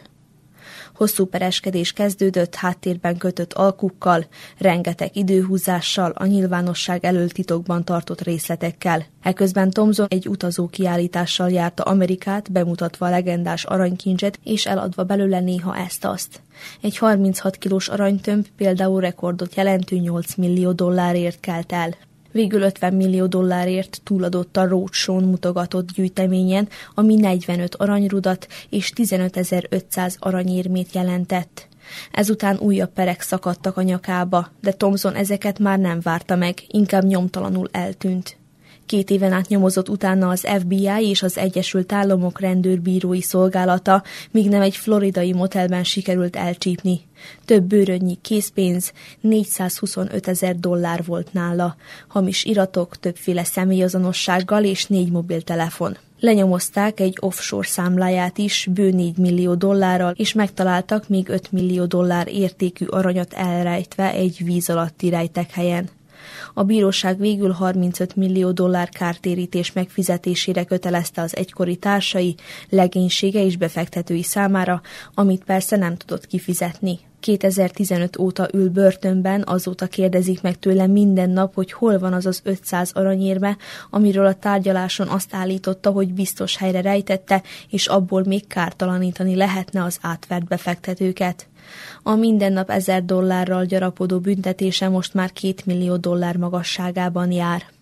Hosszú 0.96 1.26
pereskedés 1.26 1.92
kezdődött 1.92 2.56
háttérben 2.56 3.18
kötött 3.18 3.54
alkukkal, 3.54 4.26
rengeteg 4.58 5.18
időhúzással, 5.18 6.12
a 6.16 6.26
nyilvánosság 6.26 7.06
elől 7.06 7.30
titokban 7.30 7.84
tartott 7.84 8.22
részletekkel. 8.22 9.06
Eközben 9.22 9.70
Thomson 9.70 10.06
egy 10.10 10.28
utazó 10.28 10.68
kiállítással 10.68 11.50
járta 11.50 11.84
Amerikát, 11.84 12.52
bemutatva 12.52 13.06
a 13.06 13.10
legendás 13.10 13.64
aranykincset 13.64 14.40
és 14.44 14.66
eladva 14.66 15.04
belőle 15.04 15.40
néha 15.40 15.78
ezt-azt. 15.78 16.42
Egy 16.82 16.98
36 16.98 17.58
kilós 17.58 17.88
aranytömb 17.88 18.48
például 18.58 19.02
rekordot 19.02 19.56
jelentő 19.56 19.96
8 19.96 20.36
millió 20.36 20.72
dollárért 20.72 21.40
kelt 21.40 21.72
el 21.72 21.96
végül 22.34 22.62
50 22.62 22.93
millió 22.93 23.26
dollárért 23.26 24.02
túladott 24.04 24.58
a 24.58 24.67
Roadshow 24.67 25.19
mutogatott 25.19 25.91
gyűjteményen, 25.91 26.67
ami 26.96 27.15
45 27.15 27.76
aranyrudat 27.76 28.48
és 28.69 28.91
15.500 28.96 30.19
aranyérmét 30.19 30.93
jelentett. 30.93 31.67
Ezután 32.12 32.58
újabb 32.58 32.93
perek 32.93 33.22
szakadtak 33.22 33.78
a 33.78 33.82
nyakába, 33.82 34.50
de 34.62 34.72
Thomson 34.72 35.15
ezeket 35.15 35.60
már 35.60 35.80
nem 35.80 36.00
várta 36.02 36.36
meg, 36.36 36.63
inkább 36.67 37.04
nyomtalanul 37.04 37.69
eltűnt. 37.72 38.38
Két 38.86 39.10
éven 39.10 39.32
át 39.32 39.48
nyomozott 39.48 39.89
utána 39.89 40.30
az 40.30 40.48
FBI 40.60 41.10
és 41.10 41.24
az 41.24 41.38
Egyesült 41.38 41.91
Államok 41.91 42.39
rendőrbírói 42.39 43.22
szolgálata, 43.22 44.04
míg 44.32 44.50
nem 44.50 44.62
egy 44.62 44.76
floridai 44.76 45.34
motelben 45.34 45.84
sikerült 45.84 46.36
elcsípni. 46.36 47.02
Több 47.46 47.63
bőrönnyi 47.63 48.17
készpénz, 48.22 48.91
425 49.22 50.28
ezer 50.28 50.56
dollár 50.60 51.04
volt 51.06 51.34
nála, 51.34 51.76
hamis 52.08 52.43
iratok, 52.43 53.00
többféle 53.00 53.43
személyazonossággal 53.43 54.63
és 54.63 54.86
négy 54.86 55.12
mobiltelefon. 55.12 55.98
Lenyomozták 56.19 57.00
egy 57.00 57.17
offshore 57.19 57.67
számláját 57.67 58.38
is 58.38 58.67
bő 58.74 58.89
4 58.89 59.17
millió 59.17 59.56
dollárral, 59.56 60.13
és 60.17 60.34
megtaláltak 60.34 61.10
még 61.10 61.30
5 61.30 61.52
millió 61.52 61.86
dollár 61.86 62.28
értékű 62.28 62.86
aranyat 62.86 63.34
elrejtve 63.34 64.12
egy 64.12 64.41
víz 64.46 64.69
alatti 64.69 65.10
rejtek-helyen. 65.10 65.89
A 66.54 66.64
bíróság 66.64 67.20
végül 67.20 67.52
35 67.52 68.16
millió 68.16 68.52
dollár 68.52 68.90
kártérítés 68.90 69.72
megfizetésére 69.72 70.64
kötelezte 70.64 71.22
az 71.22 71.36
egykori 71.36 71.76
társai, 71.76 72.36
legénysége 72.70 73.46
és 73.46 73.58
befektetői 73.58 74.24
számára, 74.24 74.82
amit 75.14 75.44
persze 75.44 75.76
nem 75.76 75.98
tudott 75.98 76.28
kifizetni. 76.28 77.00
2015 77.24 78.18
óta 78.18 78.48
ül 78.54 78.70
börtönben, 78.70 79.44
azóta 79.46 79.88
kérdezik 79.88 80.42
meg 80.42 80.60
tőle 80.60 80.88
minden 80.88 81.30
nap, 81.30 81.54
hogy 81.54 81.72
hol 81.72 82.00
van 82.00 82.14
az 82.14 82.26
az 82.26 82.42
500 82.44 82.92
aranyérme, 82.94 83.58
amiről 83.90 84.26
a 84.26 84.34
tárgyaláson 84.34 85.08
azt 85.08 85.34
állította, 85.36 85.92
hogy 85.92 86.14
biztos 86.14 86.58
helyre 86.58 86.82
rejtette, 86.82 87.44
és 87.70 87.88
abból 87.88 88.24
még 88.26 88.48
kártalanítani 88.48 89.36
lehetne 89.36 89.84
az 89.84 89.98
átvert 90.02 90.48
befektetőket. 90.48 91.48
A 92.04 92.15
minden 92.15 92.54
nap 92.54 92.69
ezer 92.69 93.06
dollárral 93.06 93.65
gyarapodó 93.65 94.19
büntetése 94.19 94.89
most 94.89 95.13
már 95.13 95.32
két 95.32 95.65
millió 95.65 95.97
dollár 95.97 96.38
magasságában 96.38 97.32
jár. 97.32 97.73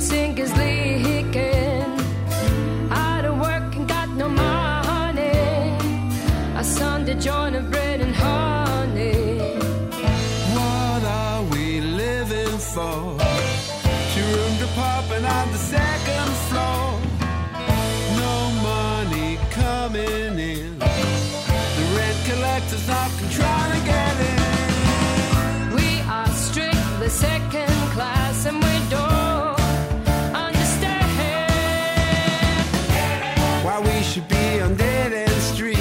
Sink 0.00 0.38
is 0.38 0.50
leaking. 0.56 0.71
Should 34.12 34.28
be 34.28 34.60
on 34.60 34.74
dead 34.76 35.12
end 35.12 35.42
street. 35.52 35.78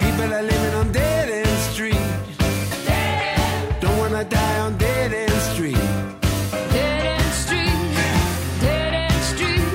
People 0.00 0.32
are 0.32 0.42
living 0.42 0.74
on 0.80 0.90
dead 0.92 1.28
end 1.28 1.58
street. 1.70 2.08
Don't 3.80 3.98
wanna 3.98 4.24
die 4.24 4.58
on 4.60 4.78
dead 4.78 5.12
end 5.12 5.40
street. 5.52 5.84
Dead 6.72 7.04
end 7.16 7.32
street, 7.44 7.78
dead 8.60 8.94
end 8.94 9.22
street, 9.32 9.66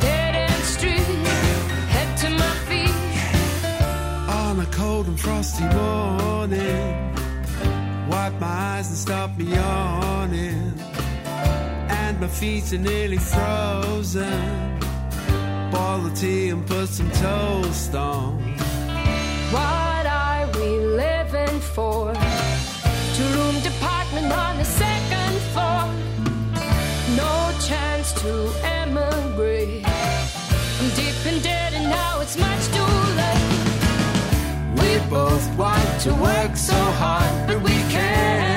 dead 0.00 0.34
end 0.46 0.64
street. 0.74 1.06
Head 1.94 2.10
to 2.22 2.28
my 2.42 2.54
feet. 2.68 2.98
On 4.40 4.60
a 4.60 4.66
cold 4.66 5.08
and 5.08 5.18
frosty 5.18 5.64
morning, 5.64 7.14
wipe 8.08 8.38
my 8.40 8.46
eyes 8.46 8.88
and 8.88 8.98
stop 8.98 9.36
me 9.36 9.46
yawning. 9.46 10.72
And 11.88 12.20
my 12.20 12.28
feet 12.28 12.72
are 12.72 12.78
nearly 12.78 13.18
frozen 13.18 14.77
tea 16.18 16.48
and 16.48 16.66
put 16.66 16.88
some 16.88 17.10
toast 17.12 17.94
on. 17.94 18.38
What 19.52 20.04
are 20.06 20.46
we 20.56 20.68
living 21.04 21.60
for? 21.60 22.12
Two 23.14 23.28
room 23.36 23.56
department 23.62 24.32
on 24.32 24.56
the 24.58 24.64
second 24.64 25.34
floor. 25.52 25.84
No 27.22 27.34
chance 27.68 28.12
to 28.22 28.32
emigrate. 28.64 29.84
I'm 30.80 30.90
deep 31.00 31.18
in 31.30 31.40
debt 31.42 31.72
and 31.74 31.88
now 31.88 32.20
it's 32.22 32.36
much 32.36 32.64
too 32.76 32.94
late. 33.20 33.46
We 34.80 34.90
both 35.08 35.46
want 35.56 36.00
to 36.04 36.10
work 36.14 36.56
so 36.56 36.80
hard, 37.02 37.46
but 37.46 37.62
we 37.62 37.76
can't 37.94 38.47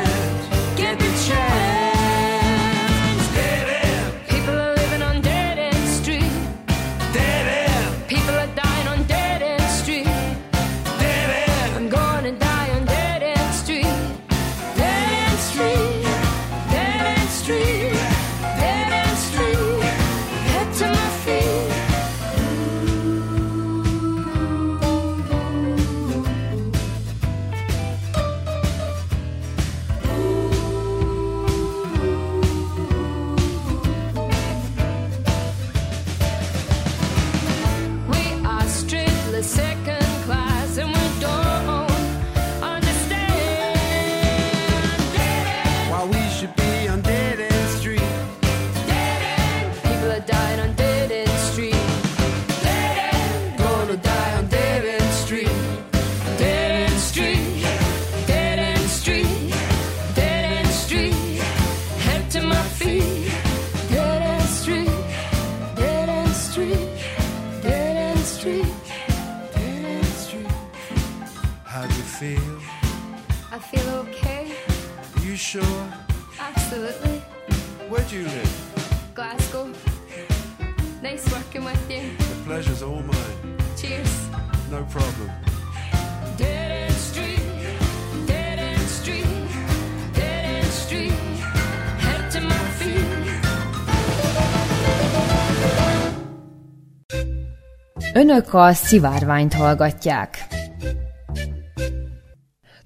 Önök 98.31 98.53
a 98.53 98.73
szivárványt 98.73 99.53
hallgatják. 99.53 100.47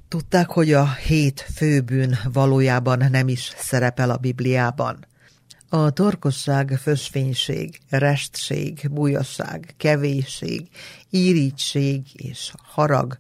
Tudták, 0.08 0.50
hogy 0.50 0.74
a 0.74 0.94
hét 0.94 1.46
főbűn 1.56 2.18
valójában 2.34 3.06
nem 3.12 3.28
is 3.28 3.54
szerepel 3.58 4.10
a 4.10 4.18
Bibliában. 4.18 5.06
A 5.70 5.90
torkosság, 5.90 6.78
fösvénység, 6.82 7.80
restség, 7.90 8.90
bujasság, 8.92 9.74
kevésség, 9.78 10.68
írítség 11.10 12.02
és 12.14 12.54
harag, 12.64 13.18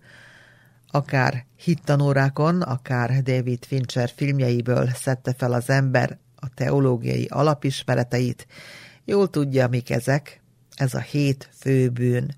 akár 0.91 1.45
hittanórákon, 1.55 2.61
akár 2.61 3.21
David 3.21 3.65
Fincher 3.65 4.11
filmjeiből 4.15 4.89
szedte 4.93 5.33
fel 5.38 5.53
az 5.53 5.69
ember 5.69 6.17
a 6.35 6.49
teológiai 6.53 7.25
alapismereteit, 7.25 8.47
jól 9.03 9.29
tudja, 9.29 9.67
mik 9.67 9.89
ezek, 9.89 10.43
ez 10.75 10.93
a 10.93 10.99
hét 10.99 11.49
főbűn. 11.57 12.35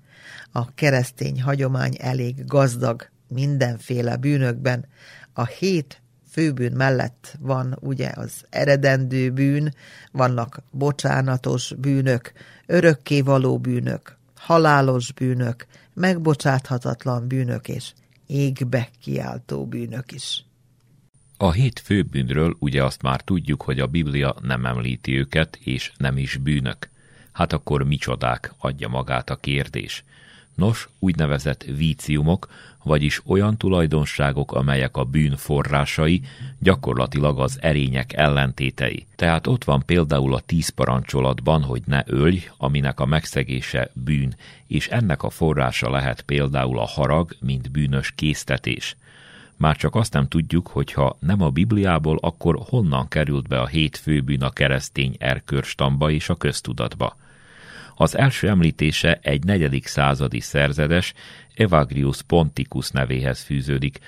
A 0.52 0.74
keresztény 0.74 1.42
hagyomány 1.42 1.96
elég 1.98 2.44
gazdag 2.44 3.08
mindenféle 3.28 4.16
bűnökben. 4.16 4.86
A 5.32 5.46
hét 5.46 6.02
főbűn 6.30 6.72
mellett 6.72 7.36
van 7.40 7.78
ugye 7.80 8.12
az 8.14 8.44
eredendő 8.50 9.30
bűn, 9.30 9.74
vannak 10.12 10.62
bocsánatos 10.70 11.74
bűnök, 11.78 12.32
örökkévaló 12.66 13.58
bűnök, 13.58 14.16
halálos 14.34 15.12
bűnök, 15.12 15.66
megbocsáthatatlan 15.94 17.28
bűnök 17.28 17.68
és 17.68 17.92
égbe 18.26 18.88
kiáltó 19.02 19.66
bűnök 19.66 20.12
is. 20.12 20.44
A 21.36 21.52
hét 21.52 21.80
főbűnről 21.80 22.56
ugye 22.58 22.84
azt 22.84 23.02
már 23.02 23.20
tudjuk, 23.20 23.62
hogy 23.62 23.80
a 23.80 23.86
Biblia 23.86 24.34
nem 24.42 24.66
említi 24.66 25.18
őket, 25.18 25.58
és 25.62 25.92
nem 25.96 26.16
is 26.16 26.36
bűnök. 26.36 26.88
Hát 27.38 27.52
akkor 27.52 27.82
micsodák, 27.82 28.52
adja 28.58 28.88
magát 28.88 29.30
a 29.30 29.36
kérdés. 29.36 30.04
Nos, 30.54 30.88
úgynevezett 30.98 31.62
víciumok, 31.62 32.48
vagyis 32.82 33.20
olyan 33.26 33.56
tulajdonságok, 33.56 34.52
amelyek 34.52 34.96
a 34.96 35.04
bűn 35.04 35.36
forrásai, 35.36 36.22
gyakorlatilag 36.58 37.38
az 37.38 37.58
erények 37.60 38.12
ellentétei. 38.12 39.06
Tehát 39.16 39.46
ott 39.46 39.64
van 39.64 39.82
például 39.86 40.34
a 40.34 40.40
tíz 40.40 40.68
parancsolatban, 40.68 41.62
hogy 41.62 41.82
ne 41.86 42.02
ölj, 42.06 42.48
aminek 42.56 43.00
a 43.00 43.06
megszegése 43.06 43.90
bűn, 43.92 44.34
és 44.66 44.88
ennek 44.88 45.22
a 45.22 45.30
forrása 45.30 45.90
lehet 45.90 46.22
például 46.22 46.78
a 46.78 46.86
harag, 46.86 47.36
mint 47.40 47.70
bűnös 47.70 48.12
késztetés. 48.14 48.96
Már 49.56 49.76
csak 49.76 49.94
azt 49.94 50.12
nem 50.12 50.28
tudjuk, 50.28 50.66
hogy 50.66 50.92
ha 50.92 51.16
nem 51.20 51.42
a 51.42 51.50
Bibliából, 51.50 52.18
akkor 52.20 52.58
honnan 52.68 53.08
került 53.08 53.48
be 53.48 53.60
a 53.60 53.66
hét 53.66 53.96
főbűn 53.96 54.42
a 54.42 54.50
keresztény 54.50 55.16
erkörstamba 55.18 56.10
és 56.10 56.28
a 56.28 56.34
köztudatba. 56.34 57.16
Az 58.00 58.16
első 58.16 58.48
említése 58.48 59.18
egy 59.22 59.44
negyedik 59.44 59.86
századi 59.86 60.40
szerzedes, 60.40 61.14
Evagrius 61.54 62.22
Ponticus 62.22 62.90
nevéhez 62.90 63.42
fűződik. 63.42 63.98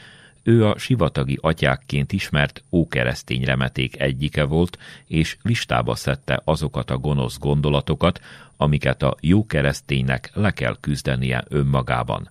Ő 0.43 0.67
a 0.67 0.79
sivatagi 0.79 1.39
atyákként 1.41 2.13
ismert 2.13 2.65
ókeresztény 2.71 3.45
remeték 3.45 4.01
egyike 4.01 4.45
volt, 4.45 4.79
és 5.07 5.37
listába 5.43 5.95
szedte 5.95 6.41
azokat 6.45 6.91
a 6.91 6.99
gonosz 6.99 7.39
gondolatokat, 7.39 8.21
amiket 8.57 9.03
a 9.03 9.17
jó 9.21 9.47
kereszténynek 9.47 10.31
le 10.35 10.51
kell 10.51 10.77
küzdenie 10.81 11.45
önmagában. 11.49 12.31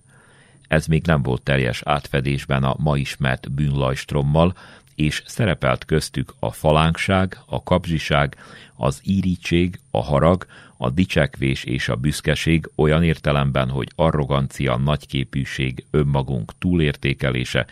Ez 0.68 0.86
még 0.86 1.06
nem 1.06 1.22
volt 1.22 1.42
teljes 1.42 1.82
átfedésben 1.84 2.64
a 2.64 2.74
ma 2.78 2.96
ismert 2.96 3.52
bűnlajstrommal, 3.52 4.54
és 4.94 5.22
szerepelt 5.26 5.84
köztük 5.84 6.34
a 6.38 6.52
falánkság, 6.52 7.38
a 7.46 7.62
kapzsiság, 7.62 8.36
az 8.74 9.00
írítség, 9.04 9.80
a 9.90 10.02
harag, 10.02 10.46
a 10.82 10.90
dicsekvés 10.90 11.64
és 11.64 11.88
a 11.88 11.96
büszkeség 11.96 12.70
olyan 12.74 13.02
értelemben, 13.02 13.68
hogy 13.68 13.88
arrogancia, 13.94 14.76
nagyképűség, 14.76 15.84
önmagunk 15.90 16.52
túlértékelése, 16.58 17.66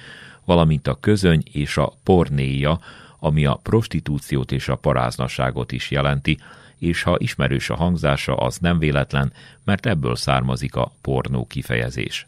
valamint 0.45 0.87
a 0.87 1.01
közöny 1.01 1.43
és 1.53 1.77
a 1.77 1.93
pornéja, 2.03 2.81
ami 3.19 3.45
a 3.45 3.61
prostitúciót 3.63 4.53
és 4.53 4.69
a 4.69 4.77
paráznaságot 4.77 5.73
is 5.73 5.91
jelenti, 5.91 6.39
és 6.79 7.03
ha 7.03 7.17
ismerős 7.19 7.71
a 7.71 7.77
hangzása, 7.77 8.37
az 8.37 8.59
nem 8.59 8.79
véletlen, 8.79 9.33
mert 9.65 9.87
ebből 9.87 10.17
származik 10.17 10.75
a 10.75 10.93
pornó 11.01 11.47
kifejezés. 11.47 12.27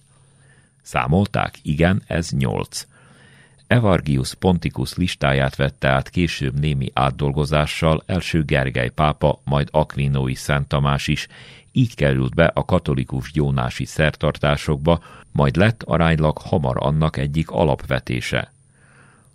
Számolták? 0.82 1.58
Igen, 1.62 2.02
ez 2.06 2.30
nyolc. 2.30 2.86
Evargius 3.70 4.34
Ponticus 4.34 4.94
listáját 4.96 5.56
vette 5.56 5.88
át 5.88 6.08
később 6.08 6.60
némi 6.60 6.90
átdolgozással 6.92 8.02
első 8.06 8.44
Gergely 8.44 8.88
pápa, 8.88 9.40
majd 9.44 9.68
Aquinói 9.70 10.34
Szent 10.34 10.68
Tamás 10.68 11.08
is, 11.08 11.26
így 11.72 11.94
került 11.94 12.34
be 12.34 12.44
a 12.44 12.64
katolikus 12.64 13.32
gyónási 13.32 13.84
szertartásokba, 13.84 15.00
majd 15.32 15.56
lett 15.56 15.82
aránylag 15.82 16.38
hamar 16.38 16.76
annak 16.78 17.16
egyik 17.16 17.50
alapvetése. 17.50 18.52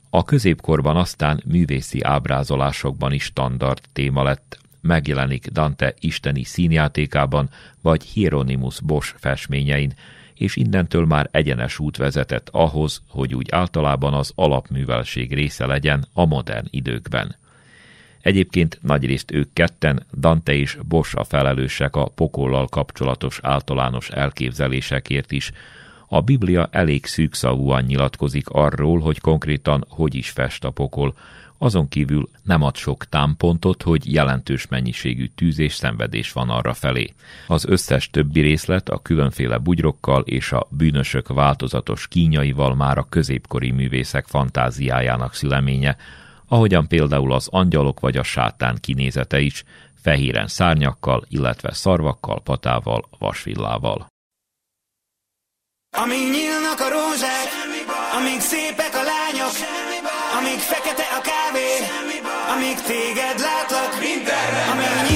A 0.10 0.24
középkorban 0.24 0.96
aztán 0.96 1.44
művészi 1.46 2.02
ábrázolásokban 2.02 3.12
is 3.12 3.24
standard 3.24 3.82
téma 3.94 4.24
lett, 4.24 4.60
megjelenik 4.86 5.48
Dante 5.48 5.94
isteni 6.00 6.44
színjátékában, 6.44 7.50
vagy 7.82 8.04
Hieronymus 8.04 8.82
Bosch 8.82 9.16
festményein, 9.18 9.94
és 10.34 10.56
innentől 10.56 11.06
már 11.06 11.30
egyenes 11.32 11.80
út 11.80 11.98
vezetett 11.98 12.50
ahhoz, 12.52 13.02
hogy 13.10 13.36
úgy 13.36 13.48
általában 13.52 14.14
az 14.14 14.32
alapművelség 14.36 15.34
része 15.34 15.66
legyen 15.66 16.06
a 16.14 16.26
modern 16.26 16.68
időkben. 16.70 17.36
Egyébként 18.22 18.80
nagyrészt 18.82 19.32
ők 19.32 19.54
ketten, 19.54 20.06
Dante 20.20 20.54
és 20.54 20.78
Bosch 20.88 21.18
a 21.18 21.24
felelősek 21.24 21.96
a 21.96 22.06
pokollal 22.06 22.68
kapcsolatos 22.68 23.40
általános 23.42 24.10
elképzelésekért 24.10 25.32
is, 25.32 25.52
a 26.08 26.22
Biblia 26.22 26.68
elég 26.72 27.06
szűkszavúan 27.06 27.84
nyilatkozik 27.84 28.50
arról, 28.50 29.00
hogy 29.00 29.20
konkrétan 29.20 29.86
hogy 29.90 30.16
is 30.16 30.30
fest 30.30 30.64
a 30.64 30.70
pokol, 30.70 31.16
azon 31.58 31.88
kívül 31.88 32.30
nem 32.44 32.62
ad 32.62 32.76
sok 32.76 33.06
támpontot, 33.06 33.84
hogy 33.84 34.14
jelentős 34.14 34.68
mennyiségű 34.68 35.26
tűz 35.36 35.60
és 35.60 35.74
szenvedés 35.74 36.32
van 36.32 36.50
arra 36.50 36.74
felé. 36.74 37.14
Az 37.48 37.66
összes 37.66 38.10
többi 38.10 38.42
részlet 38.42 38.90
a 38.90 39.02
különféle 39.02 39.58
bugyrokkal 39.58 40.22
és 40.22 40.52
a 40.52 40.68
bűnösök 40.70 41.28
változatos 41.28 42.08
kínjaival 42.08 42.76
már 42.76 42.98
a 42.98 43.08
középkori 43.10 43.72
művészek 43.72 44.26
fantáziájának 44.28 45.34
szüleménye, 45.34 45.96
ahogyan 46.48 46.88
például 46.88 47.34
az 47.34 47.48
angyalok 47.52 48.00
vagy 48.00 48.18
a 48.18 48.24
sátán 48.24 48.78
kinézete 48.82 49.40
is, 49.40 49.64
fehéren 50.02 50.48
szárnyakkal, 50.48 51.26
illetve 51.28 51.74
szarvakkal, 51.74 52.42
patával, 52.42 53.10
vasvillával. 53.20 54.08
Amíg 55.98 56.30
nyílnak 56.32 56.80
a 56.80 56.90
rózsák, 56.90 57.48
amíg 58.18 58.42
lányok, 58.42 58.85
amíg 60.38 60.60
fekete 60.60 61.06
a 61.18 61.22
kávé, 61.22 61.70
amíg 62.54 62.82
téged 62.82 63.40
látlak, 63.40 63.94
amíg 64.72 65.15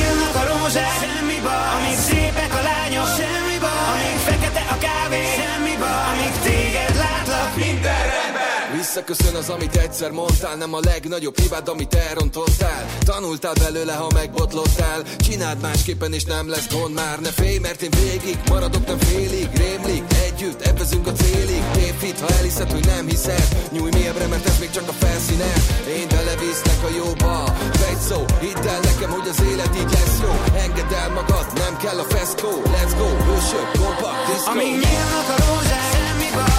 Visszaköszön 8.90 9.36
az, 9.36 9.50
amit 9.50 9.76
egyszer 9.76 10.12
mondtál 10.12 10.56
Nem 10.56 10.74
a 10.74 10.80
legnagyobb 10.82 11.40
hibád, 11.40 11.68
amit 11.68 11.94
elrontottál. 11.94 12.86
Tanultál 13.06 13.54
belőle, 13.54 13.94
ha 13.94 14.08
megbotlottál. 14.14 15.04
Csináld 15.18 15.60
másképpen, 15.62 16.14
és 16.14 16.24
nem 16.24 16.50
lesz 16.50 16.68
gond 16.74 16.94
már. 16.94 17.20
Ne 17.20 17.30
félj, 17.30 17.58
mert 17.58 17.82
én 17.82 17.90
végig 17.90 18.38
maradok, 18.50 18.88
nem 18.88 18.98
félig. 18.98 19.50
Rémlik, 19.54 20.04
együtt, 20.26 20.62
ebbezünk 20.62 21.08
a 21.08 21.12
célig. 21.12 21.64
Tévhit, 21.74 22.20
ha 22.20 22.28
elhiszed, 22.28 22.72
hogy 22.72 22.86
nem 22.86 23.08
hiszed. 23.08 23.48
Nyújj 23.72 23.90
mélyebbre, 23.92 24.28
mert 24.28 24.46
ez 24.46 24.60
még 24.60 24.70
csak 24.70 24.88
a 24.88 24.94
felszíne 24.94 25.54
Én 25.98 26.08
belevisznek 26.08 26.84
a 26.84 26.90
jóba. 26.98 27.44
Vegy 27.80 28.02
szó, 28.10 28.26
hidd 28.40 28.68
el 28.68 28.80
nekem, 28.80 29.10
hogy 29.10 29.28
az 29.28 29.42
élet 29.52 29.76
így 29.76 29.92
lesz 29.92 30.18
jó. 30.22 30.34
Engedd 30.66 30.94
el 30.94 31.10
magad, 31.10 31.48
nem 31.56 31.78
kell 31.78 32.00
a 32.00 32.04
feszkó. 32.04 32.52
Let's 32.76 32.94
go, 32.98 33.08
hősök, 33.26 33.68
kompakt, 33.80 34.26
disco 34.28 34.52
Amíg 34.52 34.74
nyílnak 34.84 35.30
a 35.36 35.38
rózsák, 35.46 35.90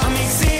amíg 0.07 0.29
szépek 0.39 0.60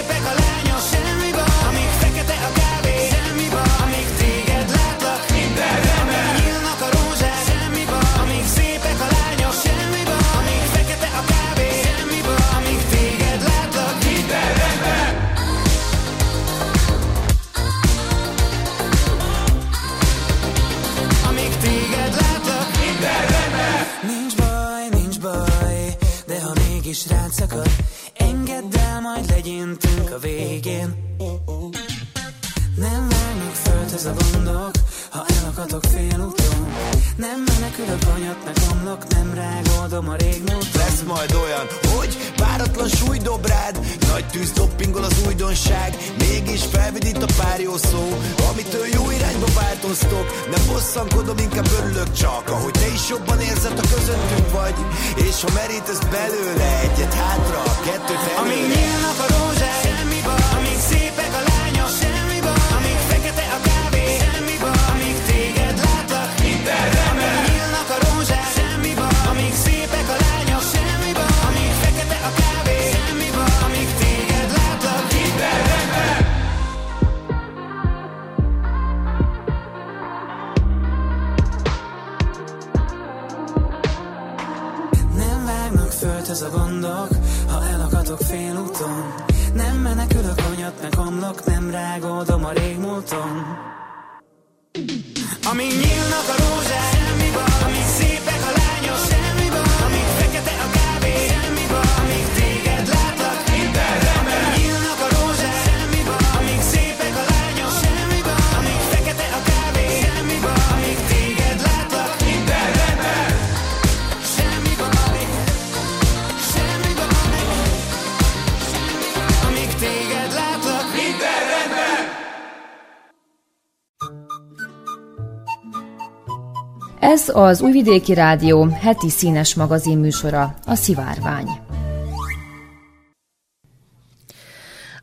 Ez 127.01 127.29
az 127.29 127.61
Újvidéki 127.61 128.13
Rádió 128.13 128.67
heti 128.67 129.09
színes 129.09 129.55
magazin 129.55 129.97
műsora, 129.97 130.55
a 130.65 130.75
Szivárvány. 130.75 131.47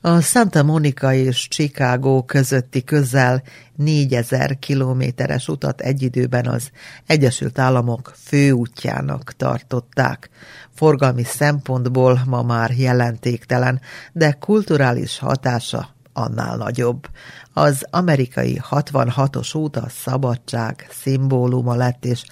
A 0.00 0.20
Santa 0.20 0.62
Monica 0.62 1.14
és 1.14 1.48
Chicago 1.48 2.22
közötti 2.22 2.84
közel 2.84 3.42
4000 3.76 4.58
kilométeres 4.58 5.48
utat 5.48 5.80
egy 5.80 6.02
időben 6.02 6.46
az 6.46 6.70
Egyesült 7.06 7.58
Államok 7.58 8.12
főútjának 8.24 9.32
tartották. 9.36 10.30
Forgalmi 10.74 11.24
szempontból 11.24 12.20
ma 12.26 12.42
már 12.42 12.70
jelentéktelen, 12.70 13.80
de 14.12 14.32
kulturális 14.32 15.18
hatása 15.18 15.96
annál 16.18 16.56
nagyobb. 16.56 17.08
Az 17.52 17.86
amerikai 17.90 18.60
66-os 18.70 19.56
út 19.56 19.76
a 19.76 19.88
szabadság 19.88 20.86
szimbóluma 20.90 21.74
lett, 21.74 22.04
és 22.04 22.24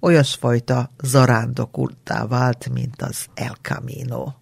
olyasfajta 0.00 0.90
zarándokultá 1.02 2.26
vált, 2.26 2.68
mint 2.72 3.02
az 3.02 3.26
El 3.34 3.56
Camino. 3.62 4.32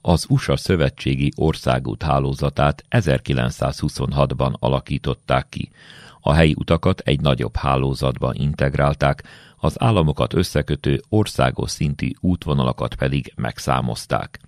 Az 0.00 0.26
USA 0.28 0.56
szövetségi 0.56 1.32
országút 1.36 2.02
hálózatát 2.02 2.84
1926-ban 2.90 4.52
alakították 4.58 5.48
ki. 5.48 5.70
A 6.20 6.32
helyi 6.32 6.54
utakat 6.58 7.00
egy 7.00 7.20
nagyobb 7.20 7.56
hálózatba 7.56 8.30
integrálták, 8.34 9.22
az 9.56 9.80
államokat 9.80 10.34
összekötő 10.34 11.00
országos 11.08 11.70
szintű 11.70 12.10
útvonalakat 12.20 12.94
pedig 12.94 13.32
megszámozták. 13.36 14.40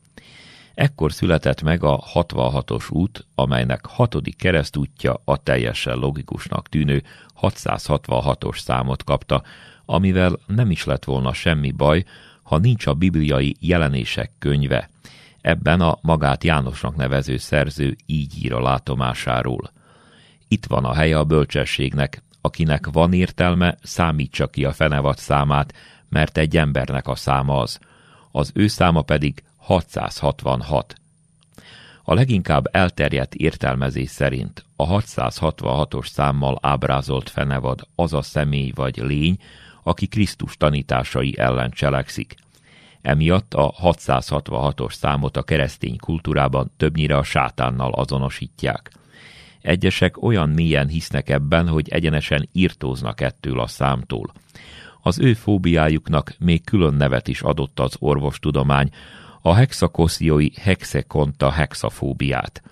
Ekkor 0.74 1.12
született 1.12 1.62
meg 1.62 1.84
a 1.84 2.04
66-os 2.14 2.92
út, 2.92 3.26
amelynek 3.34 3.86
hatodik 3.86 4.36
keresztútja 4.36 5.20
a 5.24 5.36
teljesen 5.36 5.96
logikusnak 5.96 6.68
tűnő 6.68 7.02
666-os 7.40 8.58
számot 8.58 9.04
kapta, 9.04 9.42
amivel 9.84 10.38
nem 10.46 10.70
is 10.70 10.84
lett 10.84 11.04
volna 11.04 11.32
semmi 11.32 11.70
baj, 11.70 12.04
ha 12.42 12.58
nincs 12.58 12.86
a 12.86 12.94
bibliai 12.94 13.56
jelenések 13.60 14.30
könyve. 14.38 14.90
Ebben 15.40 15.80
a 15.80 15.98
magát 16.00 16.44
Jánosnak 16.44 16.96
nevező 16.96 17.36
szerző 17.36 17.96
így 18.06 18.44
ír 18.44 18.52
a 18.52 18.62
látomásáról. 18.62 19.70
Itt 20.48 20.66
van 20.66 20.84
a 20.84 20.94
helye 20.94 21.18
a 21.18 21.24
bölcsességnek, 21.24 22.22
akinek 22.40 22.86
van 22.92 23.12
értelme, 23.12 23.76
számítsa 23.82 24.46
ki 24.46 24.64
a 24.64 24.72
fenevad 24.72 25.18
számát, 25.18 25.74
mert 26.08 26.38
egy 26.38 26.56
embernek 26.56 27.08
a 27.08 27.14
száma 27.14 27.58
az. 27.58 27.78
Az 28.30 28.50
ő 28.54 28.66
száma 28.66 29.02
pedig 29.02 29.42
666. 29.62 30.94
A 32.04 32.14
leginkább 32.14 32.68
elterjedt 32.70 33.34
értelmezés 33.34 34.10
szerint 34.10 34.64
a 34.76 34.86
666-os 34.86 36.06
számmal 36.06 36.58
ábrázolt 36.62 37.30
fenevad 37.30 37.86
az 37.94 38.12
a 38.12 38.22
személy 38.22 38.72
vagy 38.74 38.96
lény, 38.96 39.36
aki 39.82 40.06
Krisztus 40.06 40.56
tanításai 40.56 41.38
ellen 41.38 41.70
cselekszik. 41.70 42.34
Emiatt 43.02 43.54
a 43.54 43.74
666-os 43.82 44.92
számot 44.92 45.36
a 45.36 45.42
keresztény 45.42 45.96
kultúrában 45.96 46.70
többnyire 46.76 47.16
a 47.16 47.22
sátánnal 47.22 47.92
azonosítják. 47.92 48.92
Egyesek 49.60 50.22
olyan 50.22 50.48
mélyen 50.48 50.88
hisznek 50.88 51.28
ebben, 51.28 51.68
hogy 51.68 51.88
egyenesen 51.88 52.48
írtóznak 52.52 53.20
ettől 53.20 53.60
a 53.60 53.66
számtól. 53.66 54.32
Az 55.02 55.18
ő 55.18 55.34
fóbiájuknak 55.34 56.34
még 56.38 56.64
külön 56.64 56.94
nevet 56.94 57.28
is 57.28 57.42
adott 57.42 57.80
az 57.80 57.96
orvostudomány, 57.98 58.90
a 59.42 59.54
hexakosziói 59.54 60.48
hexekonta 60.60 61.50
hexafóbiát. 61.50 62.62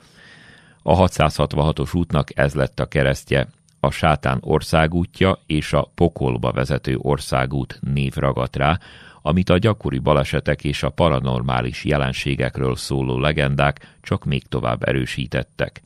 A 0.83 0.96
666-os 0.96 1.96
útnak 1.96 2.38
ez 2.38 2.54
lett 2.54 2.80
a 2.80 2.87
keresztje, 2.87 3.48
a 3.80 3.90
sátán 3.90 4.38
országútja 4.40 5.38
és 5.46 5.72
a 5.72 5.90
pokolba 5.94 6.52
vezető 6.52 6.96
országút 6.98 7.78
név 7.83 8.14
ragadt 8.14 8.56
rá, 8.56 8.78
amit 9.22 9.50
a 9.50 9.59
gyakori 9.59 9.98
balesetek 9.98 10.64
és 10.64 10.83
a 10.83 10.90
paranormális 10.90 11.85
jelenségekről 11.85 12.76
szóló 12.76 13.18
legendák 13.18 13.96
csak 14.02 14.24
még 14.24 14.46
tovább 14.46 14.88
erősítettek. 14.88 15.83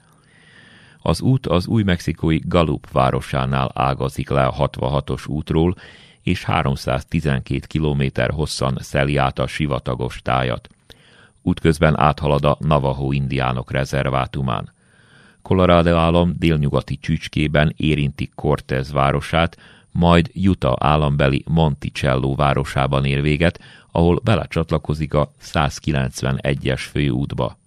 Az 0.99 1.21
út 1.21 1.47
az 1.47 1.67
új-mexikói 1.67 2.39
Galup 2.45 2.91
városánál 2.91 3.71
ágazik 3.75 4.29
le 4.29 4.47
a 4.47 4.69
66-os 4.69 5.29
útról, 5.29 5.75
és 6.23 6.45
312 6.45 7.67
kilométer 7.67 8.31
hosszan 8.31 8.77
szeli 8.81 9.17
át 9.17 9.39
a 9.39 9.47
sivatagos 9.47 10.21
tájat. 10.23 10.74
Útközben 11.47 11.99
áthalad 11.99 12.45
a 12.45 12.57
Navajo 12.61 13.13
indiánok 13.13 13.71
rezervátumán. 13.71 14.73
Colorado 15.43 15.97
állam 15.97 16.35
délnyugati 16.39 16.99
csücskében 16.99 17.73
érinti 17.77 18.31
Cortez 18.35 18.93
városát, 18.93 19.59
majd 19.91 20.31
Utah 20.35 20.77
állambeli 20.79 21.45
Monticello 21.47 22.35
városában 22.35 23.05
ér 23.05 23.23
véget, 23.23 23.61
ahol 23.91 24.21
belecsatlakozik 24.23 25.15
a 25.15 25.33
191-es 25.43 26.81
főútba. 26.91 27.59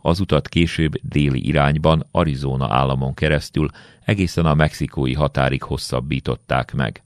Az 0.00 0.20
utat 0.20 0.48
később 0.48 0.92
déli 1.02 1.46
irányban 1.46 2.06
Arizona 2.10 2.74
államon 2.74 3.14
keresztül 3.14 3.70
egészen 4.04 4.46
a 4.46 4.54
mexikói 4.54 5.14
határig 5.14 5.62
hosszabbították 5.62 6.74
meg. 6.74 7.02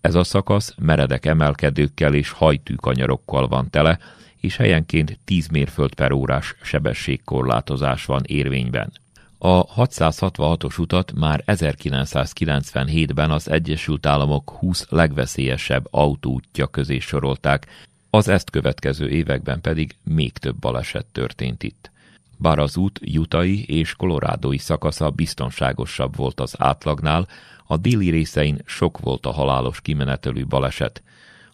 Ez 0.00 0.14
a 0.14 0.24
szakasz 0.24 0.74
meredek 0.78 1.26
emelkedőkkel 1.26 2.14
és 2.14 2.30
hajtűkanyarokkal 2.30 3.48
van 3.48 3.70
tele, 3.70 3.98
és 4.42 4.56
helyenként 4.56 5.18
10 5.24 5.48
mérföld 5.48 5.94
per 5.94 6.12
órás 6.12 6.54
sebességkorlátozás 6.62 8.04
van 8.04 8.22
érvényben. 8.26 8.92
A 9.38 9.66
666-os 9.66 10.78
utat 10.78 11.12
már 11.12 11.42
1997-ben 11.46 13.30
az 13.30 13.50
Egyesült 13.50 14.06
Államok 14.06 14.50
20 14.50 14.86
legveszélyesebb 14.88 15.86
autóútja 15.90 16.66
közé 16.66 16.98
sorolták, 16.98 17.66
az 18.10 18.28
ezt 18.28 18.50
következő 18.50 19.08
években 19.08 19.60
pedig 19.60 19.94
még 20.04 20.32
több 20.32 20.56
baleset 20.56 21.06
történt 21.06 21.62
itt. 21.62 21.90
Bár 22.36 22.58
az 22.58 22.76
út 22.76 23.00
jutai 23.02 23.64
és 23.64 23.94
kolorádói 23.94 24.58
szakasza 24.58 25.10
biztonságosabb 25.10 26.16
volt 26.16 26.40
az 26.40 26.54
átlagnál, 26.58 27.28
a 27.66 27.76
déli 27.76 28.10
részein 28.10 28.58
sok 28.64 28.98
volt 28.98 29.26
a 29.26 29.32
halálos 29.32 29.80
kimenetelű 29.80 30.46
baleset. 30.46 31.02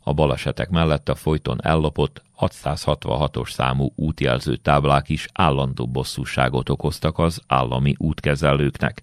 A 0.09 0.13
balesetek 0.13 0.71
mellett 0.71 1.09
a 1.09 1.15
folyton 1.15 1.59
ellopott 1.63 2.23
666-os 2.39 3.51
számú 3.51 3.93
útjelző 3.95 4.57
táblák 4.57 5.09
is 5.09 5.29
állandó 5.33 5.87
bosszúságot 5.87 6.69
okoztak 6.69 7.19
az 7.19 7.43
állami 7.47 7.95
útkezelőknek. 7.99 9.03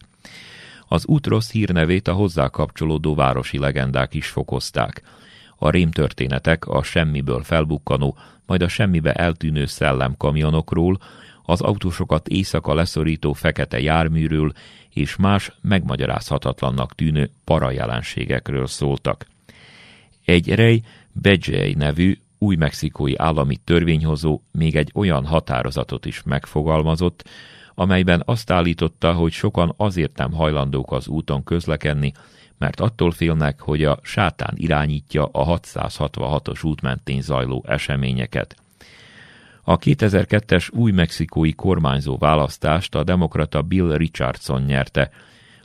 Az 0.87 1.05
út 1.05 1.27
rossz 1.27 1.51
hírnevét 1.51 2.07
a 2.07 2.13
hozzá 2.13 2.47
kapcsolódó 2.47 3.15
városi 3.15 3.57
legendák 3.57 4.13
is 4.13 4.27
fokozták. 4.27 5.03
A 5.55 5.69
rémtörténetek 5.69 6.67
a 6.67 6.83
semmiből 6.83 7.43
felbukkanó, 7.43 8.17
majd 8.45 8.61
a 8.61 8.67
semmibe 8.67 9.13
eltűnő 9.13 9.65
szellemkamionokról, 9.65 10.99
az 11.43 11.61
autósokat 11.61 12.27
éjszaka 12.27 12.73
leszorító 12.73 13.33
fekete 13.33 13.79
járműről 13.79 14.51
és 14.89 15.15
más 15.15 15.51
megmagyarázhatatlannak 15.61 16.95
tűnő 16.95 17.29
parajelenségekről 17.43 18.67
szóltak. 18.67 19.25
Egy 20.25 20.55
Ray 20.55 20.83
Bejay 21.11 21.73
nevű 21.73 22.17
új 22.38 22.55
mexikói 22.55 23.15
állami 23.17 23.57
törvényhozó 23.63 24.41
még 24.51 24.75
egy 24.75 24.91
olyan 24.93 25.25
határozatot 25.25 26.05
is 26.05 26.23
megfogalmazott, 26.23 27.29
amelyben 27.75 28.21
azt 28.25 28.51
állította, 28.51 29.13
hogy 29.13 29.31
sokan 29.31 29.73
azért 29.77 30.17
nem 30.17 30.31
hajlandók 30.31 30.91
az 30.91 31.07
úton 31.07 31.43
közlekedni, 31.43 32.13
mert 32.57 32.79
attól 32.79 33.11
félnek, 33.11 33.59
hogy 33.61 33.83
a 33.83 33.99
sátán 34.01 34.53
irányítja 34.55 35.25
a 35.25 35.59
666-os 35.59 36.65
út 36.65 36.81
mentén 36.81 37.21
zajló 37.21 37.63
eseményeket. 37.67 38.56
A 39.63 39.77
2002-es 39.77 40.71
új 40.73 40.91
mexikói 40.91 41.54
kormányzó 41.54 42.17
választást 42.17 42.95
a 42.95 43.04
demokrata 43.04 43.62
Bill 43.62 43.97
Richardson 43.97 44.62
nyerte, 44.62 45.10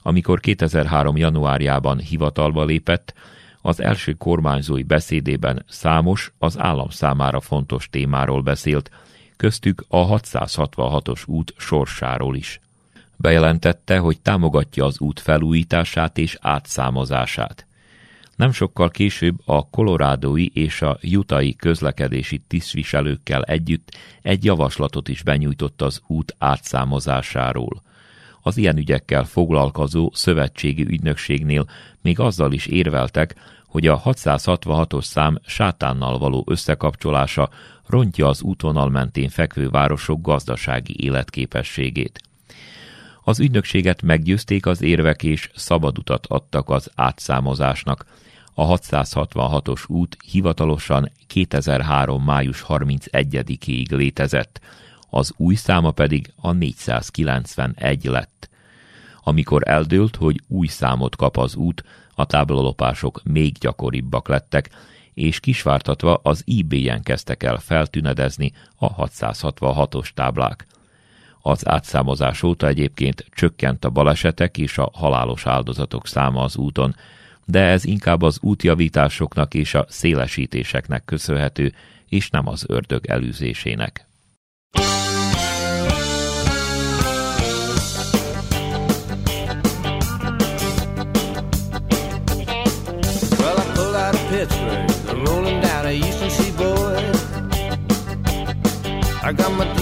amikor 0.02 0.40
2003. 0.40 1.16
januárjában 1.16 1.98
hivatalba 1.98 2.64
lépett, 2.64 3.14
az 3.62 3.80
első 3.80 4.12
kormányzói 4.12 4.82
beszédében 4.82 5.64
számos, 5.68 6.32
az 6.38 6.58
állam 6.58 6.88
számára 6.88 7.40
fontos 7.40 7.88
témáról 7.90 8.42
beszélt, 8.42 8.90
köztük 9.36 9.84
a 9.88 10.06
666-os 10.06 11.26
út 11.26 11.54
sorsáról 11.56 12.36
is. 12.36 12.60
Bejelentette, 13.16 13.98
hogy 13.98 14.20
támogatja 14.20 14.84
az 14.84 15.00
út 15.00 15.20
felújítását 15.20 16.18
és 16.18 16.36
átszámozását. 16.40 17.66
Nem 18.36 18.52
sokkal 18.52 18.90
később 18.90 19.40
a 19.44 19.68
kolorádói 19.68 20.48
és 20.52 20.82
a 20.82 20.98
jutai 21.00 21.56
közlekedési 21.56 22.38
tisztviselőkkel 22.38 23.42
együtt 23.42 23.96
egy 24.22 24.44
javaslatot 24.44 25.08
is 25.08 25.22
benyújtott 25.22 25.82
az 25.82 26.02
út 26.06 26.34
átszámozásáról. 26.38 27.82
Az 28.42 28.56
ilyen 28.56 28.76
ügyekkel 28.76 29.24
foglalkozó 29.24 30.10
szövetségi 30.14 30.82
ügynökségnél 30.82 31.66
még 32.02 32.20
azzal 32.20 32.52
is 32.52 32.66
érveltek, 32.66 33.34
hogy 33.66 33.86
a 33.86 34.00
666-os 34.00 35.02
szám 35.04 35.38
sátánnal 35.46 36.18
való 36.18 36.44
összekapcsolása 36.46 37.50
rontja 37.86 38.28
az 38.28 38.42
útvonal 38.42 38.88
mentén 38.88 39.28
fekvő 39.28 39.68
városok 39.68 40.20
gazdasági 40.20 41.04
életképességét. 41.04 42.20
Az 43.22 43.40
ügynökséget 43.40 44.02
meggyőzték 44.02 44.66
az 44.66 44.82
érvek 44.82 45.22
és 45.22 45.50
szabad 45.54 45.98
utat 45.98 46.26
adtak 46.26 46.68
az 46.68 46.90
átszámozásnak. 46.94 48.04
A 48.54 48.66
666-os 48.66 49.86
út 49.86 50.16
hivatalosan 50.30 51.12
2003. 51.26 52.24
május 52.24 52.64
31-ig 52.68 53.90
létezett, 53.90 54.60
az 55.10 55.32
új 55.36 55.54
száma 55.54 55.90
pedig 55.90 56.32
a 56.36 56.52
491 56.52 58.04
lett. 58.04 58.48
Amikor 59.22 59.62
eldőlt, 59.68 60.16
hogy 60.16 60.40
új 60.48 60.66
számot 60.66 61.16
kap 61.16 61.36
az 61.36 61.54
út, 61.54 61.84
a 62.14 62.26
táblalopások 62.26 63.20
még 63.24 63.58
gyakoribbak 63.58 64.28
lettek, 64.28 64.70
és 65.14 65.40
kisvártatva 65.40 66.20
az 66.22 66.44
eBay-en 66.46 67.02
kezdtek 67.02 67.42
el 67.42 67.58
feltünedezni 67.58 68.52
a 68.76 69.06
666-os 69.06 70.08
táblák. 70.14 70.66
Az 71.42 71.68
átszámozás 71.68 72.42
óta 72.42 72.66
egyébként 72.66 73.26
csökkent 73.30 73.84
a 73.84 73.90
balesetek 73.90 74.58
és 74.58 74.78
a 74.78 74.90
halálos 74.92 75.46
áldozatok 75.46 76.06
száma 76.06 76.42
az 76.42 76.56
úton, 76.56 76.96
de 77.44 77.60
ez 77.60 77.84
inkább 77.84 78.22
az 78.22 78.38
útjavításoknak 78.40 79.54
és 79.54 79.74
a 79.74 79.86
szélesítéseknek 79.88 81.04
köszönhető, 81.04 81.74
és 82.08 82.30
nem 82.30 82.48
az 82.48 82.64
ördög 82.68 83.06
elűzésének. 83.06 84.09
Well, 84.74 84.84
I 93.58 93.64
pulled 93.74 93.96
out 93.96 94.14
of 94.14 94.20
Pittsburgh, 94.28 95.26
rolling 95.26 95.60
down 95.60 95.84
the 95.84 95.92
eastern 95.92 96.30
seaboard. 96.30 97.04
I 99.22 99.32
got 99.32 99.52
my 99.52 99.79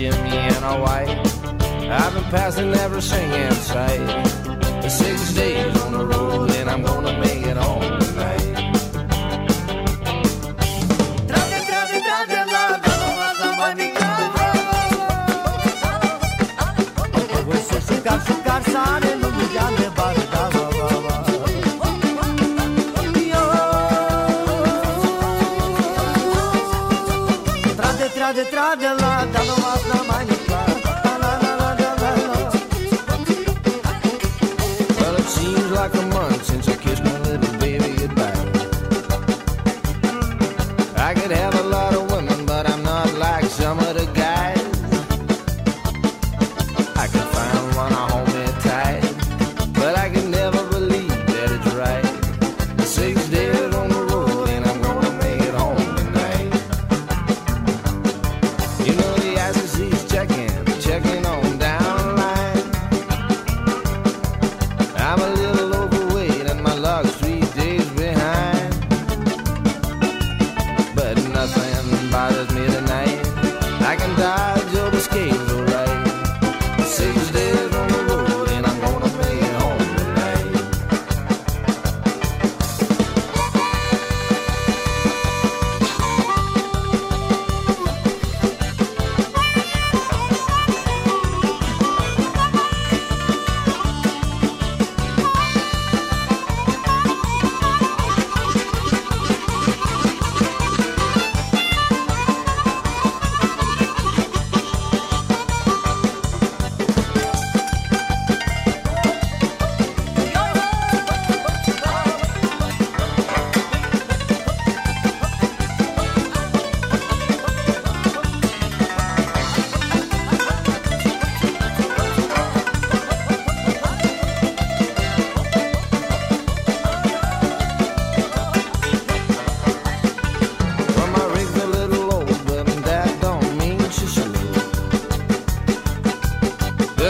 Jimmy 0.00 0.16
and 0.16 0.64
a 0.64 0.80
white. 0.80 1.10
I've 1.90 2.14
been 2.14 2.24
passing 2.32 2.72
every 2.72 3.02
singing 3.02 3.52
sight. 3.52 4.88
Six 4.88 5.34
days 5.34 5.76
on 5.82 5.92
the 5.92 6.06
road 6.06 6.19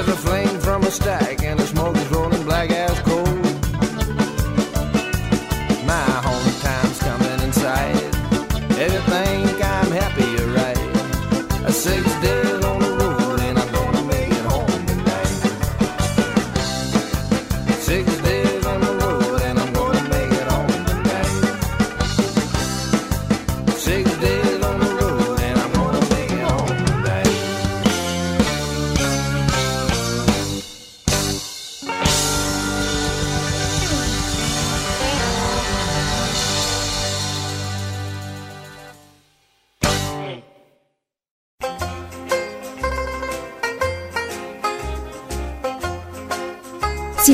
There's 0.00 0.16
a 0.16 0.16
flame 0.16 0.58
from 0.60 0.82
a 0.84 0.90
stack, 0.90 1.42
and 1.42 1.60
the 1.60 1.66
smoke 1.66 1.94
is 1.94 2.08
rolling 2.08 2.42
black 2.44 2.70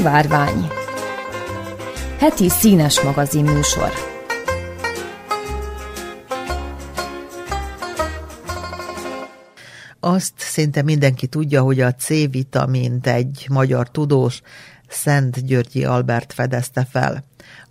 Szivárvány 0.07 0.68
Heti 2.18 2.48
színes 2.48 3.00
magazin 3.00 3.44
műsor 3.44 3.90
Azt 10.00 10.32
szinte 10.36 10.82
mindenki 10.82 11.26
tudja, 11.26 11.62
hogy 11.62 11.80
a 11.80 11.94
C-vitamint 11.94 13.07
egy 13.07 13.46
magyar 13.50 13.90
tudós, 13.90 14.40
Szent 14.88 15.46
Györgyi 15.46 15.84
Albert 15.84 16.32
fedezte 16.32 16.84
fel. 16.90 17.24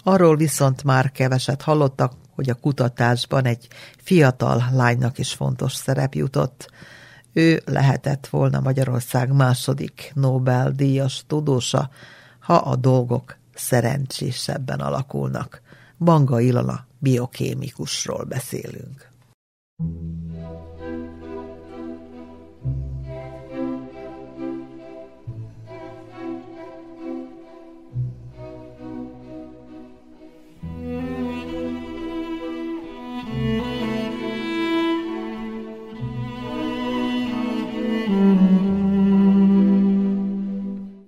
Arról 0.04 0.36
viszont 0.36 0.84
már 0.84 1.12
keveset 1.12 1.62
hallottak, 1.62 2.14
hogy 2.36 2.50
a 2.50 2.56
kutatásban 2.56 3.46
egy 3.46 3.68
fiatal 3.98 4.64
lánynak 4.72 5.18
is 5.18 5.34
fontos 5.34 5.74
szerep 5.74 6.14
jutott. 6.14 6.70
Ő 7.34 7.62
lehetett 7.66 8.28
volna 8.28 8.60
Magyarország 8.60 9.34
második 9.34 10.12
Nobel-díjas 10.16 11.24
tudósa, 11.28 11.90
ha 12.46 12.56
a 12.56 12.76
dolgok 12.76 13.38
szerencsésebben 13.54 14.80
alakulnak. 14.80 15.62
Banga 15.98 16.40
Ilona 16.40 16.86
biokémikusról 17.00 18.24
beszélünk. 18.24 19.10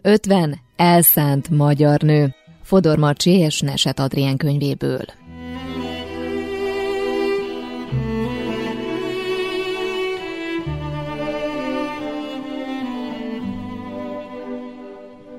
Ötven 0.01 0.66
elszánt 0.77 1.49
magyar 1.49 2.01
nő. 2.01 2.35
Fodor 2.63 2.97
Marcsi 2.97 3.31
és 3.31 3.59
Neset 3.59 3.99
Adrien 3.99 4.37
könyvéből. 4.37 5.05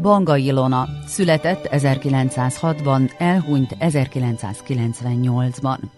Banga 0.01 0.37
Ilona 0.37 0.89
született 1.07 1.69
1906-ban, 1.71 3.11
elhunyt 3.19 3.77
1998-ban. 3.81 5.98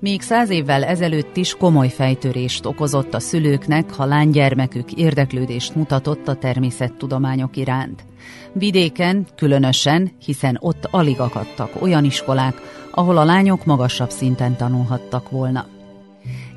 Még 0.00 0.20
száz 0.20 0.50
évvel 0.50 0.84
ezelőtt 0.84 1.36
is 1.36 1.54
komoly 1.54 1.88
fejtörést 1.88 2.66
okozott 2.66 3.14
a 3.14 3.20
szülőknek, 3.20 3.92
ha 3.92 4.04
lánygyermekük 4.04 4.92
érdeklődést 4.92 5.74
mutatott 5.74 6.28
a 6.28 6.34
természettudományok 6.34 7.56
iránt. 7.56 8.04
Vidéken 8.52 9.26
különösen, 9.36 10.10
hiszen 10.24 10.58
ott 10.60 10.88
alig 10.90 11.20
akadtak 11.20 11.82
olyan 11.82 12.04
iskolák, 12.04 12.60
ahol 12.90 13.16
a 13.16 13.24
lányok 13.24 13.64
magasabb 13.64 14.10
szinten 14.10 14.56
tanulhattak 14.56 15.30
volna. 15.30 15.66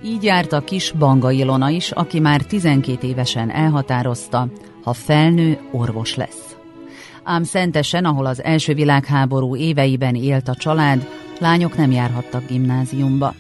Így 0.04 0.24
járt 0.24 0.54
a 0.54 0.62
kis 0.62 0.92
Banga 0.92 1.32
Ilona 1.32 1.70
is, 1.70 1.92
aki 1.92 2.20
már 2.20 2.42
12 2.42 3.08
évesen 3.08 3.52
elhatározta, 3.52 4.48
ha 4.84 4.94
felnő, 4.94 5.60
orvos 5.72 6.16
lesz. 6.16 6.56
Ám 7.24 7.44
Szentesen, 7.44 8.06
ahol 8.06 8.26
az 8.26 8.44
első 8.44 8.74
világháború 8.74 9.56
éveiben 9.56 10.16
élt 10.16 10.48
a 10.48 10.56
család, 10.56 11.08
lányok 11.40 11.78
nem 11.78 11.92
járhattak 11.92 12.48
gimnáziumba. 12.48 13.34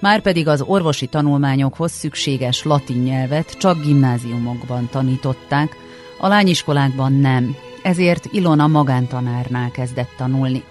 Márpedig 0.00 0.48
az 0.48 0.62
orvosi 0.62 1.06
tanulmányokhoz 1.06 1.92
szükséges 1.92 2.62
latin 2.62 3.02
nyelvet 3.02 3.50
csak 3.58 3.82
gimnáziumokban 3.82 4.88
tanították, 4.90 5.76
a 6.20 6.28
lányiskolákban 6.28 7.12
nem, 7.12 7.56
ezért 7.82 8.28
Ilona 8.32 8.66
magántanárnál 8.66 9.70
kezdett 9.70 10.10
tanulni. 10.16 10.62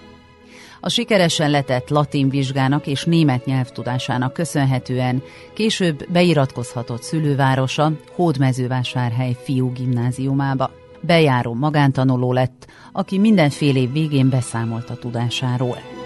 A 0.80 0.90
sikeresen 0.90 1.50
letett 1.50 1.90
latin 1.90 2.30
vizsgának 2.30 2.88
és 2.88 3.04
német 3.04 3.46
nyelvtudásának 3.46 4.34
köszönhetően 4.34 5.24
később 5.54 6.12
beiratkozhatott 6.12 7.02
szülővárosa 7.02 7.92
Hódmezővásárhely 8.16 9.38
fiú 9.44 9.72
gimnáziumába. 9.72 10.72
Bejáró 11.02 11.54
magántanuló 11.54 12.34
lett, 12.34 12.68
aki 12.92 13.18
mindenfél 13.18 13.76
év 13.76 13.92
végén 13.92 14.30
beszámolt 14.30 14.90
a 14.90 14.96
tudásáról. 14.96 15.97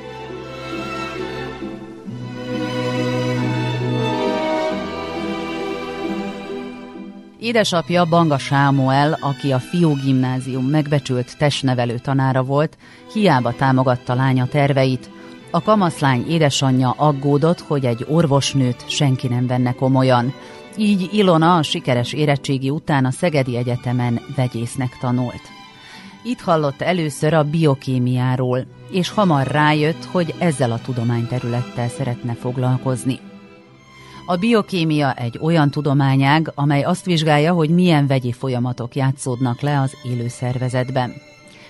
Édesapja 7.41 8.05
Banga 8.05 8.37
Sámuel, 8.37 9.17
aki 9.21 9.51
a 9.51 9.59
fiú 9.59 9.95
gimnázium 9.95 10.65
megbecsült 10.65 11.37
testnevelő 11.37 11.97
tanára 11.97 12.43
volt, 12.43 12.77
hiába 13.13 13.53
támogatta 13.55 14.13
lánya 14.13 14.45
terveit. 14.45 15.09
A 15.51 15.61
kamaszlány 15.61 16.25
édesanyja 16.29 16.89
aggódott, 16.97 17.59
hogy 17.59 17.85
egy 17.85 18.05
orvosnőt 18.09 18.89
senki 18.89 19.27
nem 19.27 19.47
venne 19.47 19.71
komolyan. 19.73 20.33
Így 20.77 21.09
Ilona 21.11 21.57
a 21.57 21.63
sikeres 21.63 22.13
érettségi 22.13 22.69
után 22.69 23.05
a 23.05 23.11
Szegedi 23.11 23.57
Egyetemen 23.57 24.21
vegyésznek 24.35 24.97
tanult. 24.99 25.41
Itt 26.23 26.39
hallott 26.39 26.81
először 26.81 27.33
a 27.33 27.43
biokémiáról, 27.43 28.65
és 28.91 29.09
hamar 29.09 29.47
rájött, 29.47 30.05
hogy 30.11 30.33
ezzel 30.39 30.71
a 30.71 30.81
tudományterülettel 30.81 31.87
szeretne 31.87 32.33
foglalkozni. 32.33 33.19
A 34.31 34.35
biokémia 34.35 35.13
egy 35.13 35.39
olyan 35.41 35.71
tudományág, 35.71 36.51
amely 36.55 36.81
azt 36.81 37.05
vizsgálja, 37.05 37.53
hogy 37.53 37.69
milyen 37.69 38.07
vegyi 38.07 38.31
folyamatok 38.31 38.95
játszódnak 38.95 39.61
le 39.61 39.79
az 39.79 39.93
élő 40.03 40.27
szervezetben. 40.27 41.13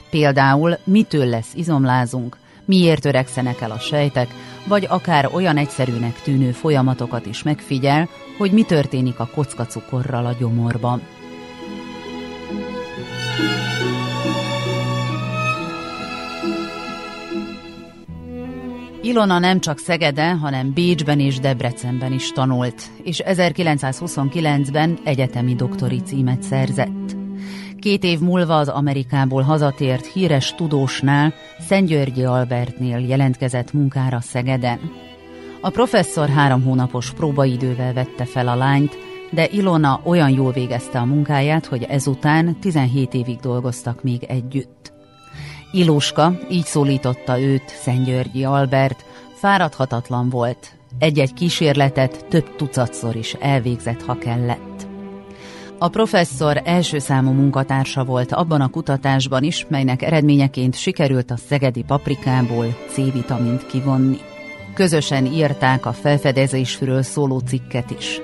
Például 0.10 0.78
mitől 0.84 1.26
lesz 1.26 1.54
izomlázunk, 1.54 2.38
miért 2.66 3.06
öregszenek 3.06 3.62
el 3.62 3.72
a 3.72 3.80
sejtek, 3.80 4.28
vagy 4.68 4.86
akár 4.90 5.30
olyan 5.34 5.58
egyszerűnek 5.58 6.22
tűnő 6.22 6.52
folyamatokat 6.52 7.26
is 7.26 7.44
megfigyel, 7.44 8.10
hogy 8.38 8.52
mi 8.52 8.64
történik 8.64 9.20
a 9.20 9.30
kockacukorral 9.34 10.26
a 10.26 10.36
gyomorban. 10.40 11.02
Ilona 19.04 19.40
nem 19.40 19.60
csak 19.60 19.78
Szegeden, 19.78 20.38
hanem 20.38 20.74
Bécsben 20.74 21.20
és 21.20 21.40
Debrecenben 21.40 22.14
is 22.14 22.32
tanult, 22.32 22.82
és 23.04 23.22
1929-ben 23.26 25.00
egyetemi 25.04 25.56
doktori 25.56 26.02
címet 26.02 26.44
szerzett. 26.44 27.16
Két 27.80 28.04
év 28.04 28.20
múlva 28.20 28.58
az 28.58 28.68
Amerikából 28.68 29.42
hazatért 29.42 30.06
híres 30.06 30.56
tudósnál, 30.56 31.34
Szentgyörgyi 31.60 32.24
Albertnél 32.24 32.98
jelentkezett 33.00 33.74
munkára 33.74 34.20
Szegeden. 34.20 34.80
A 35.62 35.70
professzor 35.70 36.30
három 36.30 36.64
hónapos 36.64 37.12
próbaidővel 37.14 37.94
vette 37.94 38.26
fel 38.26 38.48
a 38.48 38.56
lányt, 38.56 38.98
de 39.32 39.48
Ilona 39.52 40.02
olyan 40.04 40.30
jól 40.30 40.52
végezte 40.52 41.00
a 41.00 41.06
munkáját, 41.06 41.66
hogy 41.66 41.84
ezután 41.84 42.60
17 42.60 43.14
évig 43.14 43.40
dolgoztak 43.40 44.04
még 44.04 44.24
együtt. 44.24 44.91
Ilóska, 45.72 46.34
így 46.50 46.66
szólította 46.66 47.40
őt 47.40 47.70
Szentgyörgyi 47.82 48.44
Albert, 48.44 49.06
fáradhatatlan 49.34 50.30
volt, 50.30 50.76
egy-egy 51.00 51.34
kísérletet 51.34 52.26
több 52.26 52.56
tucatszor 52.56 53.16
is 53.16 53.34
elvégzett, 53.34 54.02
ha 54.02 54.18
kellett. 54.18 54.88
A 55.78 55.88
professzor 55.88 56.62
első 56.64 57.00
számú 57.00 57.32
munkatársa 57.32 58.04
volt 58.04 58.32
abban 58.32 58.62
a 58.62 58.70
kutatásban 58.70 59.44
is, 59.44 59.66
melynek 59.70 60.02
eredményeként 60.02 60.76
sikerült 60.76 61.32
a 61.32 61.38
szegedi 61.38 61.84
paprikából 61.84 62.78
C-vitamint 62.88 63.66
kivonni. 63.66 64.18
Közösen 64.74 65.26
írták 65.26 65.86
a 65.86 65.94
felfedezésről 65.94 67.02
szóló 67.02 67.40
cikket 67.40 67.92
is. 67.92 68.22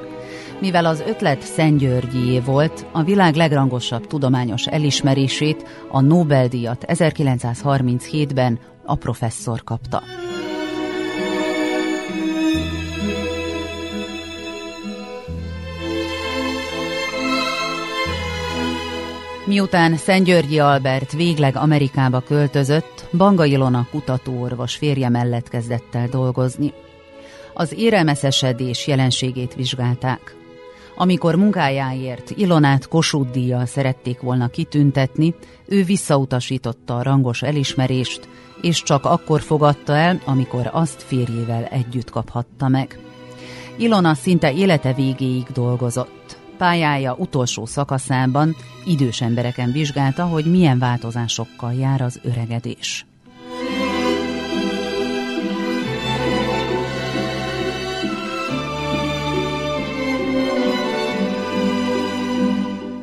Mivel 0.59 0.85
az 0.85 1.03
ötlet 1.07 1.41
Szentgyörgyié 1.41 2.39
volt, 2.39 2.85
a 2.91 3.03
világ 3.03 3.35
legrangosabb 3.35 4.07
tudományos 4.07 4.65
elismerését, 4.65 5.85
a 5.91 6.01
Nobel-díjat 6.01 6.85
1937-ben 6.87 8.59
a 8.85 8.95
professzor 8.95 9.63
kapta. 9.63 10.03
Miután 19.45 19.97
Szentgyörgyi 19.97 20.59
Albert 20.59 21.11
végleg 21.11 21.55
Amerikába 21.55 22.19
költözött, 22.21 23.05
Banga 23.17 23.45
Ilona 23.45 23.87
kutatóorvos 23.91 24.75
férje 24.75 25.09
mellett 25.09 25.49
kezdett 25.49 25.95
el 25.95 26.07
dolgozni. 26.07 26.73
Az 27.53 27.73
érelmeszesedés 27.77 28.87
jelenségét 28.87 29.55
vizsgálták. 29.55 30.36
Amikor 30.99 31.35
munkájáért 31.35 32.29
Ilonát 32.29 32.87
Kossuth 32.87 33.31
díjjal 33.31 33.65
szerették 33.65 34.19
volna 34.21 34.47
kitüntetni, 34.47 35.35
ő 35.65 35.83
visszautasította 35.83 36.97
a 36.97 37.03
rangos 37.03 37.41
elismerést, 37.41 38.29
és 38.61 38.83
csak 38.83 39.05
akkor 39.05 39.41
fogadta 39.41 39.95
el, 39.95 40.21
amikor 40.25 40.69
azt 40.71 41.03
férjével 41.03 41.63
együtt 41.63 42.09
kaphatta 42.09 42.67
meg. 42.67 42.99
Ilona 43.75 44.13
szinte 44.13 44.53
élete 44.53 44.93
végéig 44.93 45.45
dolgozott. 45.53 46.37
Pályája 46.57 47.15
utolsó 47.19 47.65
szakaszában 47.65 48.55
idős 48.85 49.21
embereken 49.21 49.71
vizsgálta, 49.71 50.25
hogy 50.25 50.45
milyen 50.45 50.79
változásokkal 50.79 51.73
jár 51.73 52.01
az 52.01 52.19
öregedés. 52.23 53.05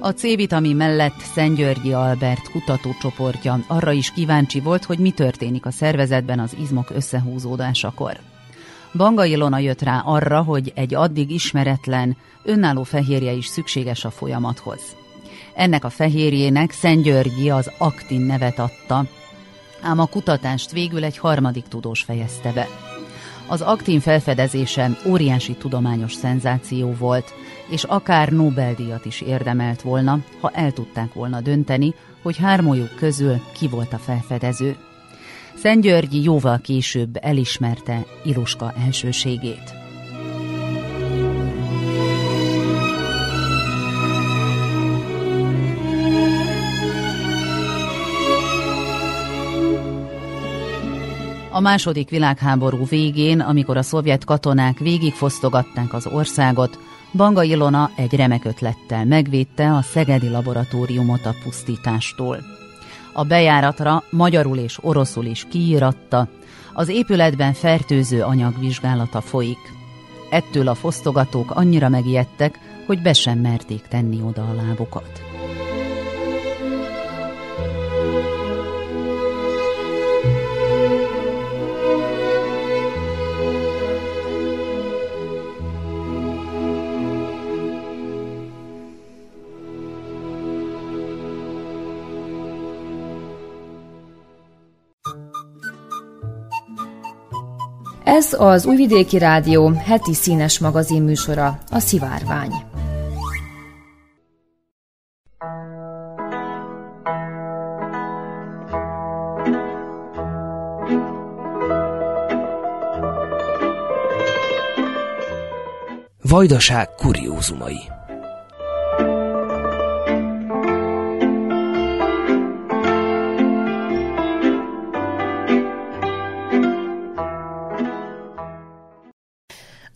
A 0.05 0.13
C-vitamin 0.13 0.77
mellett 0.77 1.21
Szentgyörgyi 1.35 1.93
Albert 1.93 2.51
kutatócsoportja 2.51 3.59
arra 3.67 3.93
is 3.93 4.13
kíváncsi 4.13 4.61
volt, 4.61 4.85
hogy 4.85 4.99
mi 4.99 5.11
történik 5.11 5.67
a 5.67 5.71
szervezetben 5.71 6.39
az 6.41 6.57
izmok 6.61 6.91
összehúzódásakor. 6.91 8.17
Banga 8.95 9.25
Ilona 9.25 9.59
jött 9.59 9.83
rá 9.83 9.99
arra, 9.99 10.43
hogy 10.43 10.73
egy 10.75 10.95
addig 10.95 11.31
ismeretlen, 11.31 12.17
önálló 12.43 12.83
fehérje 12.83 13.33
is 13.33 13.47
szükséges 13.47 14.05
a 14.05 14.11
folyamathoz. 14.11 14.81
Ennek 15.55 15.85
a 15.85 15.91
fehérjének 15.91 16.71
Szent 16.71 17.03
Györgyi 17.03 17.51
az 17.51 17.71
aktin 17.79 18.21
nevet 18.21 18.59
adta, 18.59 19.05
ám 19.83 19.99
a 19.99 20.07
kutatást 20.07 20.71
végül 20.71 21.05
egy 21.05 21.19
harmadik 21.19 21.65
tudós 21.69 22.03
fejezte 22.03 22.53
be. 22.53 22.69
Az 23.47 23.61
aktin 23.61 24.01
felfedezése 24.01 24.91
óriási 25.07 25.55
tudományos 25.55 26.13
szenzáció 26.13 26.95
volt, 26.99 27.35
és 27.69 27.85
akár 27.85 28.29
Nobel-díjat 28.29 29.05
is 29.05 29.21
érdemelt 29.21 29.83
volna, 29.83 30.19
ha 30.41 30.51
el 30.51 30.73
tudták 30.73 31.13
volna 31.13 31.41
dönteni, 31.41 31.95
hogy 32.23 32.37
hármójuk 32.37 32.95
közül 32.95 33.41
ki 33.53 33.69
volt 33.69 33.93
a 33.93 33.99
felfedező. 33.99 34.77
Szent 35.55 35.83
Györgyi 35.83 36.23
jóval 36.23 36.59
később 36.59 37.19
elismerte 37.21 38.05
Iluska 38.25 38.75
elsőségét. 38.87 39.83
A 51.51 51.61
második 51.61 52.11
világháború 52.11 52.87
végén, 52.87 53.41
amikor 53.41 53.77
a 53.77 53.83
szovjet 53.83 54.25
katonák 54.25 54.79
végigfosztogatták 54.79 55.93
az 55.93 56.07
országot, 56.07 56.79
Banga 57.17 57.43
Ilona 57.43 57.91
egy 57.97 58.15
remek 58.15 58.45
ötlettel 58.45 59.05
megvédte 59.05 59.73
a 59.73 59.83
Szegedi 59.83 60.29
laboratóriumot 60.29 61.27
a 61.27 61.35
pusztítástól. 61.43 62.39
A 63.13 63.25
bejáratra 63.25 64.03
magyarul 64.11 64.57
és 64.57 64.79
oroszul 64.85 65.25
is 65.25 65.47
kiíratta, 65.51 66.29
az 66.73 66.89
épületben 66.89 67.53
fertőző 67.53 68.23
anyag 68.23 68.59
vizsgálata 68.59 69.21
folyik. 69.21 69.59
Ettől 70.31 70.69
a 70.69 70.75
fosztogatók 70.75 71.51
annyira 71.51 71.89
megijedtek, 71.89 72.59
hogy 72.87 73.03
be 73.03 73.13
sem 73.13 73.39
merték 73.39 73.83
tenni 73.89 74.23
oda 74.23 74.43
a 74.43 74.55
lábukat. 74.55 75.34
Ez 98.35 98.41
az 98.41 98.67
Újvidéki 98.67 99.19
Rádió 99.19 99.69
heti 99.69 100.15
színes 100.15 100.59
magazin 100.59 101.03
műsora, 101.03 101.59
a 101.71 101.79
Szivárvány. 101.79 102.53
Vajdaság 116.23 116.89
kuriózumai 116.95 117.94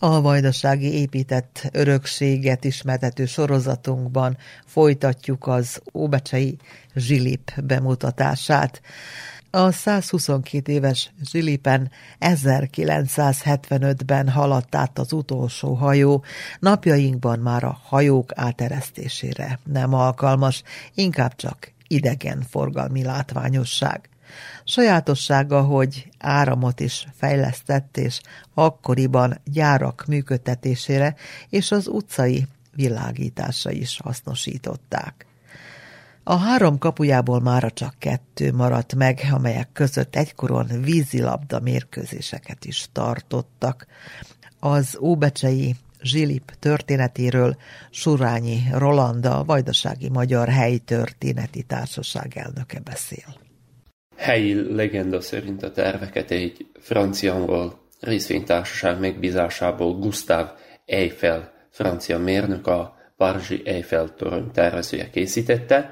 A 0.09 0.21
vajdasági 0.21 0.93
épített 0.93 1.69
örökséget 1.73 2.65
ismertető 2.65 3.27
sorozatunkban 3.27 4.37
folytatjuk 4.67 5.47
az 5.47 5.83
Óbecsei 5.95 6.57
zsilip 6.95 7.61
bemutatását. 7.63 8.81
A 9.51 9.71
122 9.71 10.73
éves 10.73 11.13
zsilipen 11.31 11.91
1975-ben 12.21 14.29
haladt 14.29 14.75
át 14.75 14.99
az 14.99 15.13
utolsó 15.13 15.75
hajó, 15.75 16.25
napjainkban 16.59 17.39
már 17.39 17.65
a 17.65 17.81
hajók 17.85 18.31
áteresztésére 18.35 19.59
nem 19.65 19.95
alkalmas, 19.95 20.63
inkább 20.95 21.37
csak 21.37 21.73
idegen 21.87 22.45
forgalmi 22.51 23.03
látványosság. 23.03 24.09
Sajátossága, 24.64 25.62
hogy 25.62 26.09
áramot 26.18 26.81
is 26.81 27.07
fejlesztett, 27.16 27.97
és 27.97 28.20
akkoriban 28.55 29.41
gyárak 29.45 30.05
működtetésére 30.07 31.14
és 31.49 31.70
az 31.70 31.87
utcai 31.87 32.47
világításra 32.74 33.70
is 33.70 34.01
hasznosították. 34.03 35.26
A 36.22 36.37
három 36.37 36.79
kapujából 36.79 37.41
mára 37.41 37.70
csak 37.70 37.95
kettő 37.99 38.53
maradt 38.53 38.95
meg, 38.95 39.20
amelyek 39.33 39.68
között 39.72 40.16
egykoron 40.16 40.66
vízilabda 40.83 41.61
mérkőzéseket 41.61 42.64
is 42.64 42.89
tartottak. 42.93 43.87
Az 44.61 44.99
óbecsei 45.01 45.76
Zsilip 46.03 46.53
történetéről 46.59 47.57
Surányi 47.91 48.62
Rolanda, 48.72 49.39
a 49.39 49.45
Vajdasági 49.45 50.09
Magyar 50.09 50.49
Helytörténeti 50.49 51.62
Társaság 51.62 52.37
elnöke 52.37 52.81
beszél 52.81 53.48
helyi 54.19 54.75
legenda 54.75 55.21
szerint 55.21 55.62
a 55.62 55.71
terveket 55.71 56.31
egy 56.31 56.66
francia-angol 56.81 57.81
részvénytársaság 58.01 59.01
megbízásából 59.01 59.99
Gustav 59.99 60.49
Eiffel 60.85 61.53
francia 61.71 62.19
mérnök 62.19 62.66
a 62.66 62.97
Párizsi 63.16 63.62
Eiffel 63.64 64.14
torony 64.14 64.51
tervezője 64.51 65.11
készítette. 65.11 65.91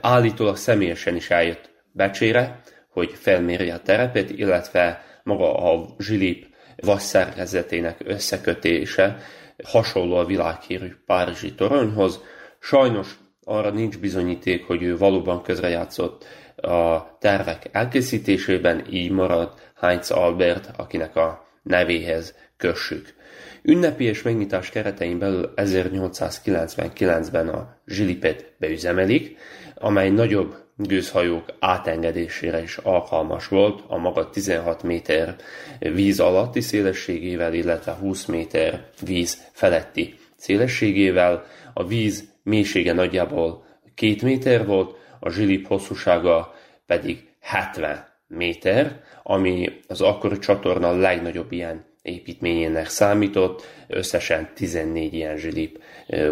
Állítólag 0.00 0.56
személyesen 0.56 1.16
is 1.16 1.30
eljött 1.30 1.70
Becsére, 1.92 2.60
hogy 2.88 3.10
felmérje 3.14 3.74
a 3.74 3.80
terepet, 3.80 4.30
illetve 4.30 5.04
maga 5.22 5.54
a 5.54 5.94
zsilip 5.98 6.46
vasszerkezetének 6.76 8.00
összekötése 8.04 9.16
hasonló 9.64 10.16
a 10.16 10.24
világhírű 10.24 10.94
Párizsi 11.06 11.54
toronyhoz. 11.54 12.20
Sajnos 12.58 13.18
arra 13.44 13.70
nincs 13.70 13.98
bizonyíték, 13.98 14.64
hogy 14.64 14.82
ő 14.82 14.96
valóban 14.96 15.42
közrejátszott 15.42 16.24
a 16.64 17.16
tervek 17.20 17.68
elkészítésében, 17.72 18.84
így 18.90 19.10
marad 19.10 19.52
Heinz 19.80 20.10
Albert, 20.10 20.70
akinek 20.76 21.16
a 21.16 21.46
nevéhez 21.62 22.34
kössük. 22.56 23.14
Ünnepi 23.62 24.04
és 24.04 24.22
megnyitás 24.22 24.70
keretein 24.70 25.18
belül 25.18 25.52
1899-ben 25.56 27.48
a 27.48 27.76
Zsilipet 27.86 28.52
beüzemelik, 28.58 29.36
amely 29.74 30.10
nagyobb 30.10 30.54
gőzhajók 30.76 31.44
átengedésére 31.58 32.62
is 32.62 32.76
alkalmas 32.76 33.48
volt 33.48 33.82
a 33.86 33.96
maga 33.96 34.30
16 34.30 34.82
méter 34.82 35.36
víz 35.78 36.20
alatti 36.20 36.60
szélességével, 36.60 37.54
illetve 37.54 37.92
20 37.92 38.24
méter 38.24 38.84
víz 39.04 39.42
feletti 39.52 40.14
szélességével. 40.36 41.44
A 41.74 41.86
víz 41.86 42.28
mélysége 42.42 42.92
nagyjából 42.92 43.66
2 43.94 44.16
méter 44.22 44.66
volt, 44.66 44.96
a 45.20 45.30
zsilip 45.30 45.66
hosszúsága 45.66 46.53
pedig 46.86 47.28
70 47.40 48.12
méter, 48.26 49.00
ami 49.22 49.80
az 49.88 50.00
akkori 50.00 50.38
csatorna 50.38 50.96
legnagyobb 50.96 51.52
ilyen 51.52 51.84
építményének 52.02 52.88
számított, 52.88 53.66
összesen 53.86 54.48
14 54.54 55.14
ilyen 55.14 55.36
zsilip 55.36 55.82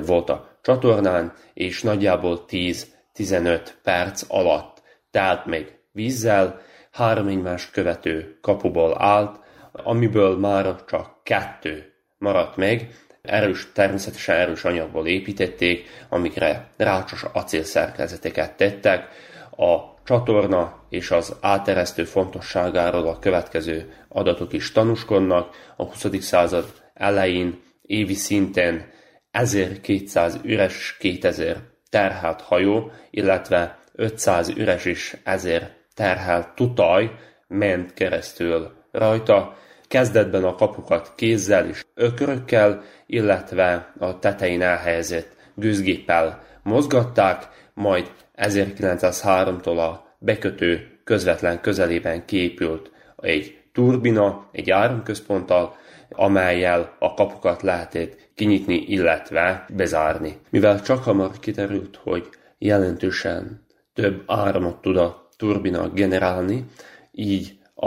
volt 0.05 0.31
a 0.31 0.59
csatornán, 0.63 1.33
és 1.55 1.83
nagyjából 1.83 2.45
10-15 2.49 3.69
perc 3.83 4.25
alatt 4.29 4.83
telt 5.11 5.47
meg 5.47 5.79
vízzel, 5.93 6.61
három 6.91 7.27
egymást 7.27 7.71
követő 7.71 8.39
kapuból 8.41 9.03
állt, 9.03 9.41
amiből 9.73 10.39
már 10.39 10.85
csak 10.85 11.23
kettő 11.23 11.93
maradt 12.19 12.57
meg, 12.57 12.89
erős, 13.23 13.73
természetesen 13.73 14.37
erős 14.37 14.65
anyagból 14.65 15.07
építették, 15.07 15.89
amikre 16.09 16.69
rácsos 16.77 17.25
acélszerkezeteket 17.33 18.57
tettek. 18.57 19.09
A 19.57 19.93
csatorna 20.05 20.87
és 20.89 21.11
az 21.11 21.37
áteresztő 21.41 22.05
fontosságáról 22.05 23.07
a 23.07 23.19
következő 23.19 23.93
adatok 24.09 24.53
is 24.53 24.73
tanúskodnak. 24.73 25.55
A 25.77 25.85
20. 25.85 26.07
század 26.21 26.65
elején 26.95 27.63
évi 27.83 28.15
szinten 28.15 28.91
1200 29.31 30.39
üres 30.43 30.97
2000 30.99 31.57
terhelt 31.91 32.41
hajó, 32.41 32.91
illetve 33.11 33.79
500 33.93 34.49
üres 34.49 34.85
és 34.85 35.17
1000 35.25 35.71
terhelt 35.95 36.55
tutaj 36.55 37.11
ment 37.49 37.95
keresztül 37.95 38.73
rajta. 38.91 39.57
Kezdetben 39.89 40.45
a 40.45 40.55
kapukat 40.55 41.13
kézzel 41.17 41.69
és 41.69 41.85
ökörökkel, 41.95 42.83
illetve 43.07 43.93
a 43.99 44.19
tetején 44.19 44.63
elhelyezett 44.63 45.37
gőzgéppel 45.55 46.43
mozgatták, 46.63 47.49
majd 47.75 48.13
1903-tól 48.37 49.79
a 49.79 50.17
bekötő 50.19 50.99
közvetlen 51.05 51.61
közelében 51.61 52.25
kiépült 52.25 52.91
egy 53.17 53.63
turbina, 53.73 54.49
egy 54.53 54.71
áramközponttal, 54.71 55.77
amelyel 56.11 56.97
a 56.99 57.15
kapukat 57.15 57.63
lehetett 57.63 58.17
kinyitni, 58.35 58.75
illetve 58.75 59.67
bezárni. 59.77 60.39
Mivel 60.51 60.81
csak 60.81 61.05
hamar 61.05 61.39
kiderült, 61.39 61.97
hogy 62.03 62.29
jelentősen 62.59 63.67
több 63.95 64.23
áramot 64.27 64.81
tud 64.81 64.97
a 64.97 65.29
turbina 65.37 65.89
generálni, 65.89 66.65
így 67.13 67.59
a, 67.75 67.87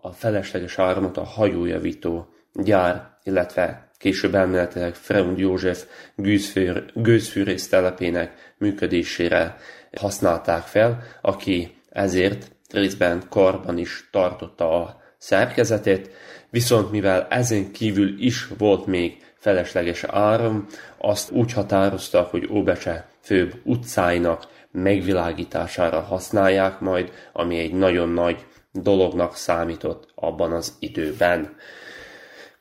a 0.00 0.12
felesleges 0.12 0.78
áramot 0.78 1.16
a 1.16 1.24
hajójavító 1.24 2.28
gyár, 2.52 3.18
illetve 3.22 3.90
később 4.04 4.34
elméletileg 4.34 4.94
Freund 4.94 5.38
József 5.38 5.84
gőzfűr, 6.14 6.84
gőzfűrész 6.94 7.68
telepének 7.68 8.54
működésére 8.58 9.56
használták 9.96 10.62
fel, 10.62 11.02
aki 11.22 11.76
ezért 11.90 12.50
részben 12.70 13.22
karban 13.28 13.78
is 13.78 14.08
tartotta 14.12 14.82
a 14.82 15.02
szerkezetét, 15.18 16.10
viszont 16.50 16.90
mivel 16.90 17.26
ezen 17.30 17.72
kívül 17.72 18.22
is 18.22 18.48
volt 18.58 18.86
még 18.86 19.16
felesleges 19.38 20.04
áram, 20.04 20.66
azt 20.98 21.30
úgy 21.30 21.52
határoztak, 21.52 22.30
hogy 22.30 22.48
Óbecse 22.50 23.08
főbb 23.20 23.54
utcáinak 23.62 24.46
megvilágítására 24.70 26.00
használják 26.00 26.80
majd, 26.80 27.12
ami 27.32 27.58
egy 27.58 27.72
nagyon 27.72 28.08
nagy 28.08 28.44
dolognak 28.72 29.36
számított 29.36 30.12
abban 30.14 30.52
az 30.52 30.72
időben. 30.78 31.56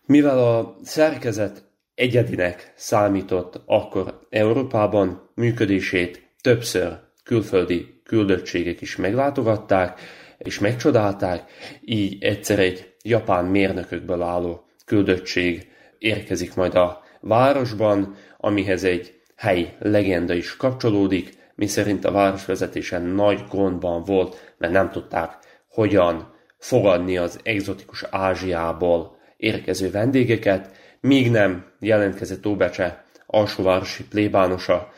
Mivel 0.05 0.37
a 0.37 0.77
szerkezet 0.81 1.63
egyedinek 1.95 2.73
számított 2.75 3.61
akkor 3.65 4.27
Európában, 4.29 5.29
működését 5.35 6.29
többször 6.41 6.99
külföldi 7.23 8.01
küldöttségek 8.03 8.81
is 8.81 8.95
meglátogatták, 8.95 9.99
és 10.37 10.59
megcsodálták, 10.59 11.51
így 11.81 12.23
egyszer 12.23 12.59
egy 12.59 12.93
japán 13.03 13.45
mérnökökből 13.45 14.21
álló 14.21 14.65
küldöttség 14.85 15.67
érkezik 15.97 16.55
majd 16.55 16.75
a 16.75 17.03
városban, 17.19 18.15
amihez 18.37 18.83
egy 18.83 19.21
helyi 19.35 19.69
legenda 19.79 20.33
is 20.33 20.57
kapcsolódik, 20.57 21.37
miszerint 21.55 22.05
a 22.05 22.11
városvezetésen 22.11 23.01
nagy 23.01 23.43
gondban 23.49 24.03
volt, 24.03 24.53
mert 24.57 24.73
nem 24.73 24.91
tudták, 24.91 25.37
hogyan 25.67 26.33
fogadni 26.57 27.17
az 27.17 27.39
egzotikus 27.43 28.05
Ázsiából 28.09 29.21
érkező 29.43 29.91
vendégeket, 29.91 30.71
míg 30.99 31.31
nem 31.31 31.65
jelentkezett 31.79 32.45
Óbecse 32.45 33.03
alsóvárosi 33.25 34.03
plébánosa 34.03 34.91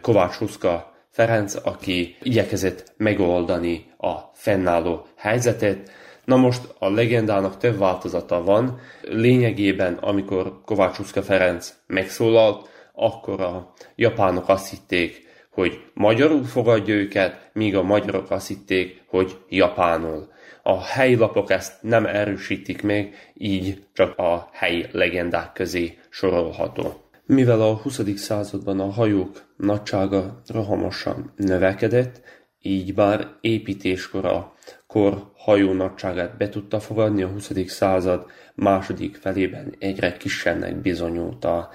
Kovács 0.00 0.34
Huszka 0.34 0.94
Ferenc, 1.10 1.54
aki 1.62 2.16
igyekezett 2.22 2.92
megoldani 2.96 3.86
a 3.96 4.14
fennálló 4.32 5.06
helyzetet. 5.16 5.90
Na 6.24 6.36
most 6.36 6.74
a 6.78 6.90
legendának 6.90 7.56
több 7.56 7.78
változata 7.78 8.42
van. 8.42 8.80
Lényegében, 9.02 9.94
amikor 9.94 10.60
Kovács 10.64 10.96
Huszka 10.96 11.22
Ferenc 11.22 11.74
megszólalt, 11.86 12.68
akkor 12.92 13.40
a 13.40 13.72
japánok 13.94 14.48
azt 14.48 14.70
hitték, 14.70 15.26
hogy 15.50 15.80
magyarul 15.94 16.44
fogadja 16.44 16.94
őket, 16.94 17.50
míg 17.52 17.76
a 17.76 17.82
magyarok 17.82 18.30
azt 18.30 18.48
hitték, 18.48 19.02
hogy 19.06 19.36
japánul. 19.48 20.34
A 20.68 20.82
helyi 20.82 21.14
lapok 21.14 21.50
ezt 21.50 21.82
nem 21.82 22.06
erősítik 22.06 22.82
meg, 22.82 23.32
így 23.34 23.84
csak 23.92 24.18
a 24.18 24.48
helyi 24.52 24.86
legendák 24.92 25.52
közé 25.52 25.98
sorolható. 26.08 27.00
Mivel 27.26 27.60
a 27.60 27.74
20. 27.74 28.00
században 28.16 28.80
a 28.80 28.90
hajók 28.90 29.54
nagysága 29.56 30.42
rohamosan 30.46 31.32
növekedett, 31.36 32.20
így 32.62 32.94
bár 32.94 33.28
építéskor 33.40 34.24
a 34.24 34.54
kor 34.86 35.30
hajó 35.36 35.72
nagyságát 35.72 36.36
be 36.36 36.48
tudta 36.48 36.80
fogadni, 36.80 37.22
a 37.22 37.28
20. 37.28 37.50
század 37.66 38.26
második 38.54 39.16
felében 39.16 39.74
egyre 39.78 40.16
kisebbnek 40.16 40.76
bizonyult 40.76 41.44
a 41.44 41.70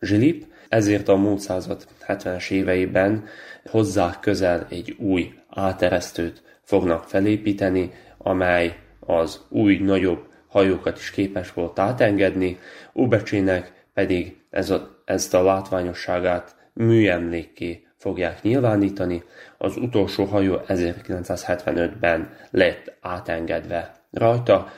zsilip, 0.00 0.46
ezért 0.68 1.08
a 1.08 1.16
múlt 1.16 1.40
század 1.40 1.86
70-es 2.06 2.50
éveiben 2.50 3.24
hozzá 3.64 4.18
közel 4.20 4.66
egy 4.70 4.96
új 4.98 5.32
áteresztőt 5.48 6.42
fognak 6.62 7.04
felépíteni, 7.04 7.90
amely 8.24 8.76
az 9.00 9.40
új, 9.48 9.76
nagyobb 9.76 10.26
hajókat 10.48 10.98
is 10.98 11.10
képes 11.10 11.52
volt 11.52 11.78
átengedni, 11.78 12.58
Óbecsének 12.94 13.72
pedig 13.94 14.36
ez 14.50 14.70
a, 14.70 15.02
ezt 15.04 15.34
a 15.34 15.42
látványosságát 15.42 16.56
műemlékké 16.72 17.86
fogják 17.96 18.42
nyilvánítani. 18.42 19.22
Az 19.58 19.76
utolsó 19.76 20.24
hajó 20.24 20.60
1975-ben 20.68 22.36
lett 22.50 22.96
átengedve 23.00 23.94
rajta, 24.10 24.68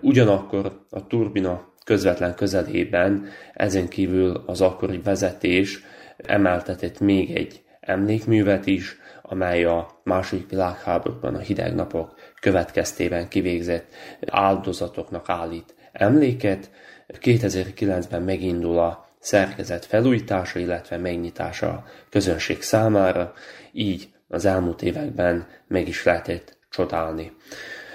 ugyanakkor 0.00 0.84
a 0.90 1.06
turbina 1.06 1.72
közvetlen 1.84 2.34
közelében 2.34 3.26
ezen 3.54 3.88
kívül 3.88 4.42
az 4.46 4.60
akkori 4.60 5.00
vezetés 5.04 5.84
emeltetett 6.16 7.00
még 7.00 7.36
egy 7.36 7.62
emlékművet 7.80 8.66
is, 8.66 8.96
amely 9.22 9.64
a 9.64 10.00
második 10.02 10.50
világháborúban 10.50 11.34
a 11.34 11.38
hideg 11.38 11.74
napok 11.74 12.14
következtében 12.44 13.28
kivégzett 13.28 13.94
áldozatoknak 14.26 15.28
állít 15.28 15.74
emléket. 15.92 16.70
2009-ben 17.08 18.22
megindul 18.22 18.78
a 18.78 19.08
szerkezet 19.18 19.84
felújítása, 19.84 20.58
illetve 20.58 20.96
megnyitása 20.96 21.68
a 21.68 21.84
közönség 22.10 22.62
számára, 22.62 23.32
így 23.72 24.08
az 24.28 24.44
elmúlt 24.44 24.82
években 24.82 25.46
meg 25.68 25.88
is 25.88 26.04
lehetett 26.04 26.58
csodálni. 26.70 27.32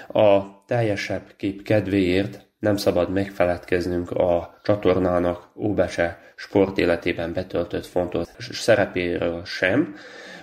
A 0.08 0.40
teljesebb 0.66 1.22
kép 1.36 1.62
kedvéért 1.62 2.46
nem 2.58 2.76
szabad 2.76 3.10
megfeledkeznünk 3.10 4.10
a 4.10 4.60
csatornának 4.62 5.48
Óbecse 5.56 6.18
sportéletében 6.36 7.32
betöltött 7.32 7.86
fontos 7.86 8.28
szerepéről 8.38 9.44
sem. 9.44 9.94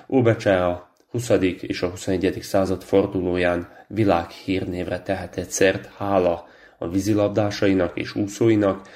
Óbecse 0.10 0.66
a 0.66 0.87
20. 1.12 1.30
és 1.62 1.82
a 1.82 1.90
21. 1.90 2.42
század 2.42 2.84
fordulóján 2.84 3.70
világhírnévre 3.88 5.02
tehetett 5.02 5.50
szert, 5.50 5.90
hála 5.98 6.48
a 6.78 6.90
vízilabdásainak 6.90 7.98
és 7.98 8.16
úszóinak. 8.16 8.88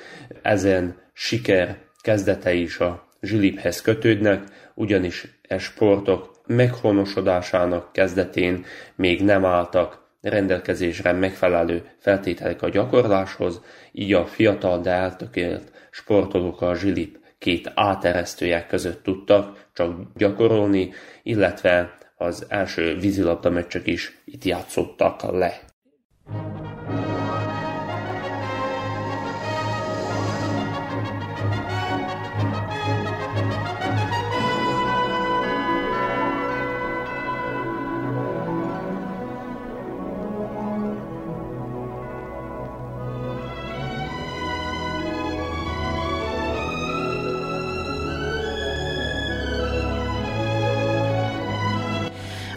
Ezen 0.42 0.96
siker 1.14 1.78
kezdetei 2.02 2.62
is 2.62 2.78
a 2.80 3.08
zsiliphez 3.22 3.82
kötődnek, 3.82 4.44
ugyanis 4.74 5.40
e 5.48 5.58
sportok 5.58 6.32
meghonosodásának 6.46 7.92
kezdetén 7.94 8.66
még 8.96 9.24
nem 9.24 9.46
álltak 9.46 10.00
rendelkezésre 10.22 11.12
megfelelő 11.12 11.90
feltételek 11.98 12.62
a 12.62 12.70
gyakorláshoz, 12.70 13.62
így 13.92 14.14
a 14.14 14.26
fiatal, 14.26 14.82
de 14.82 14.92
eltökélt 14.92 15.72
sportolók 15.92 16.62
a 16.62 16.76
zsilip 16.76 17.20
két 17.38 17.72
áteresztője 17.76 18.66
között 18.66 19.04
tudtak 19.04 19.66
csak 19.74 19.96
gyakorolni, 20.16 20.92
illetve 21.24 22.00
az 22.22 22.46
első 22.48 22.98
vízilabda 23.00 23.50
meccsek 23.50 23.88
is 23.88 24.22
itt 24.26 24.44
játszottak 24.44 25.22
le. 25.22 25.71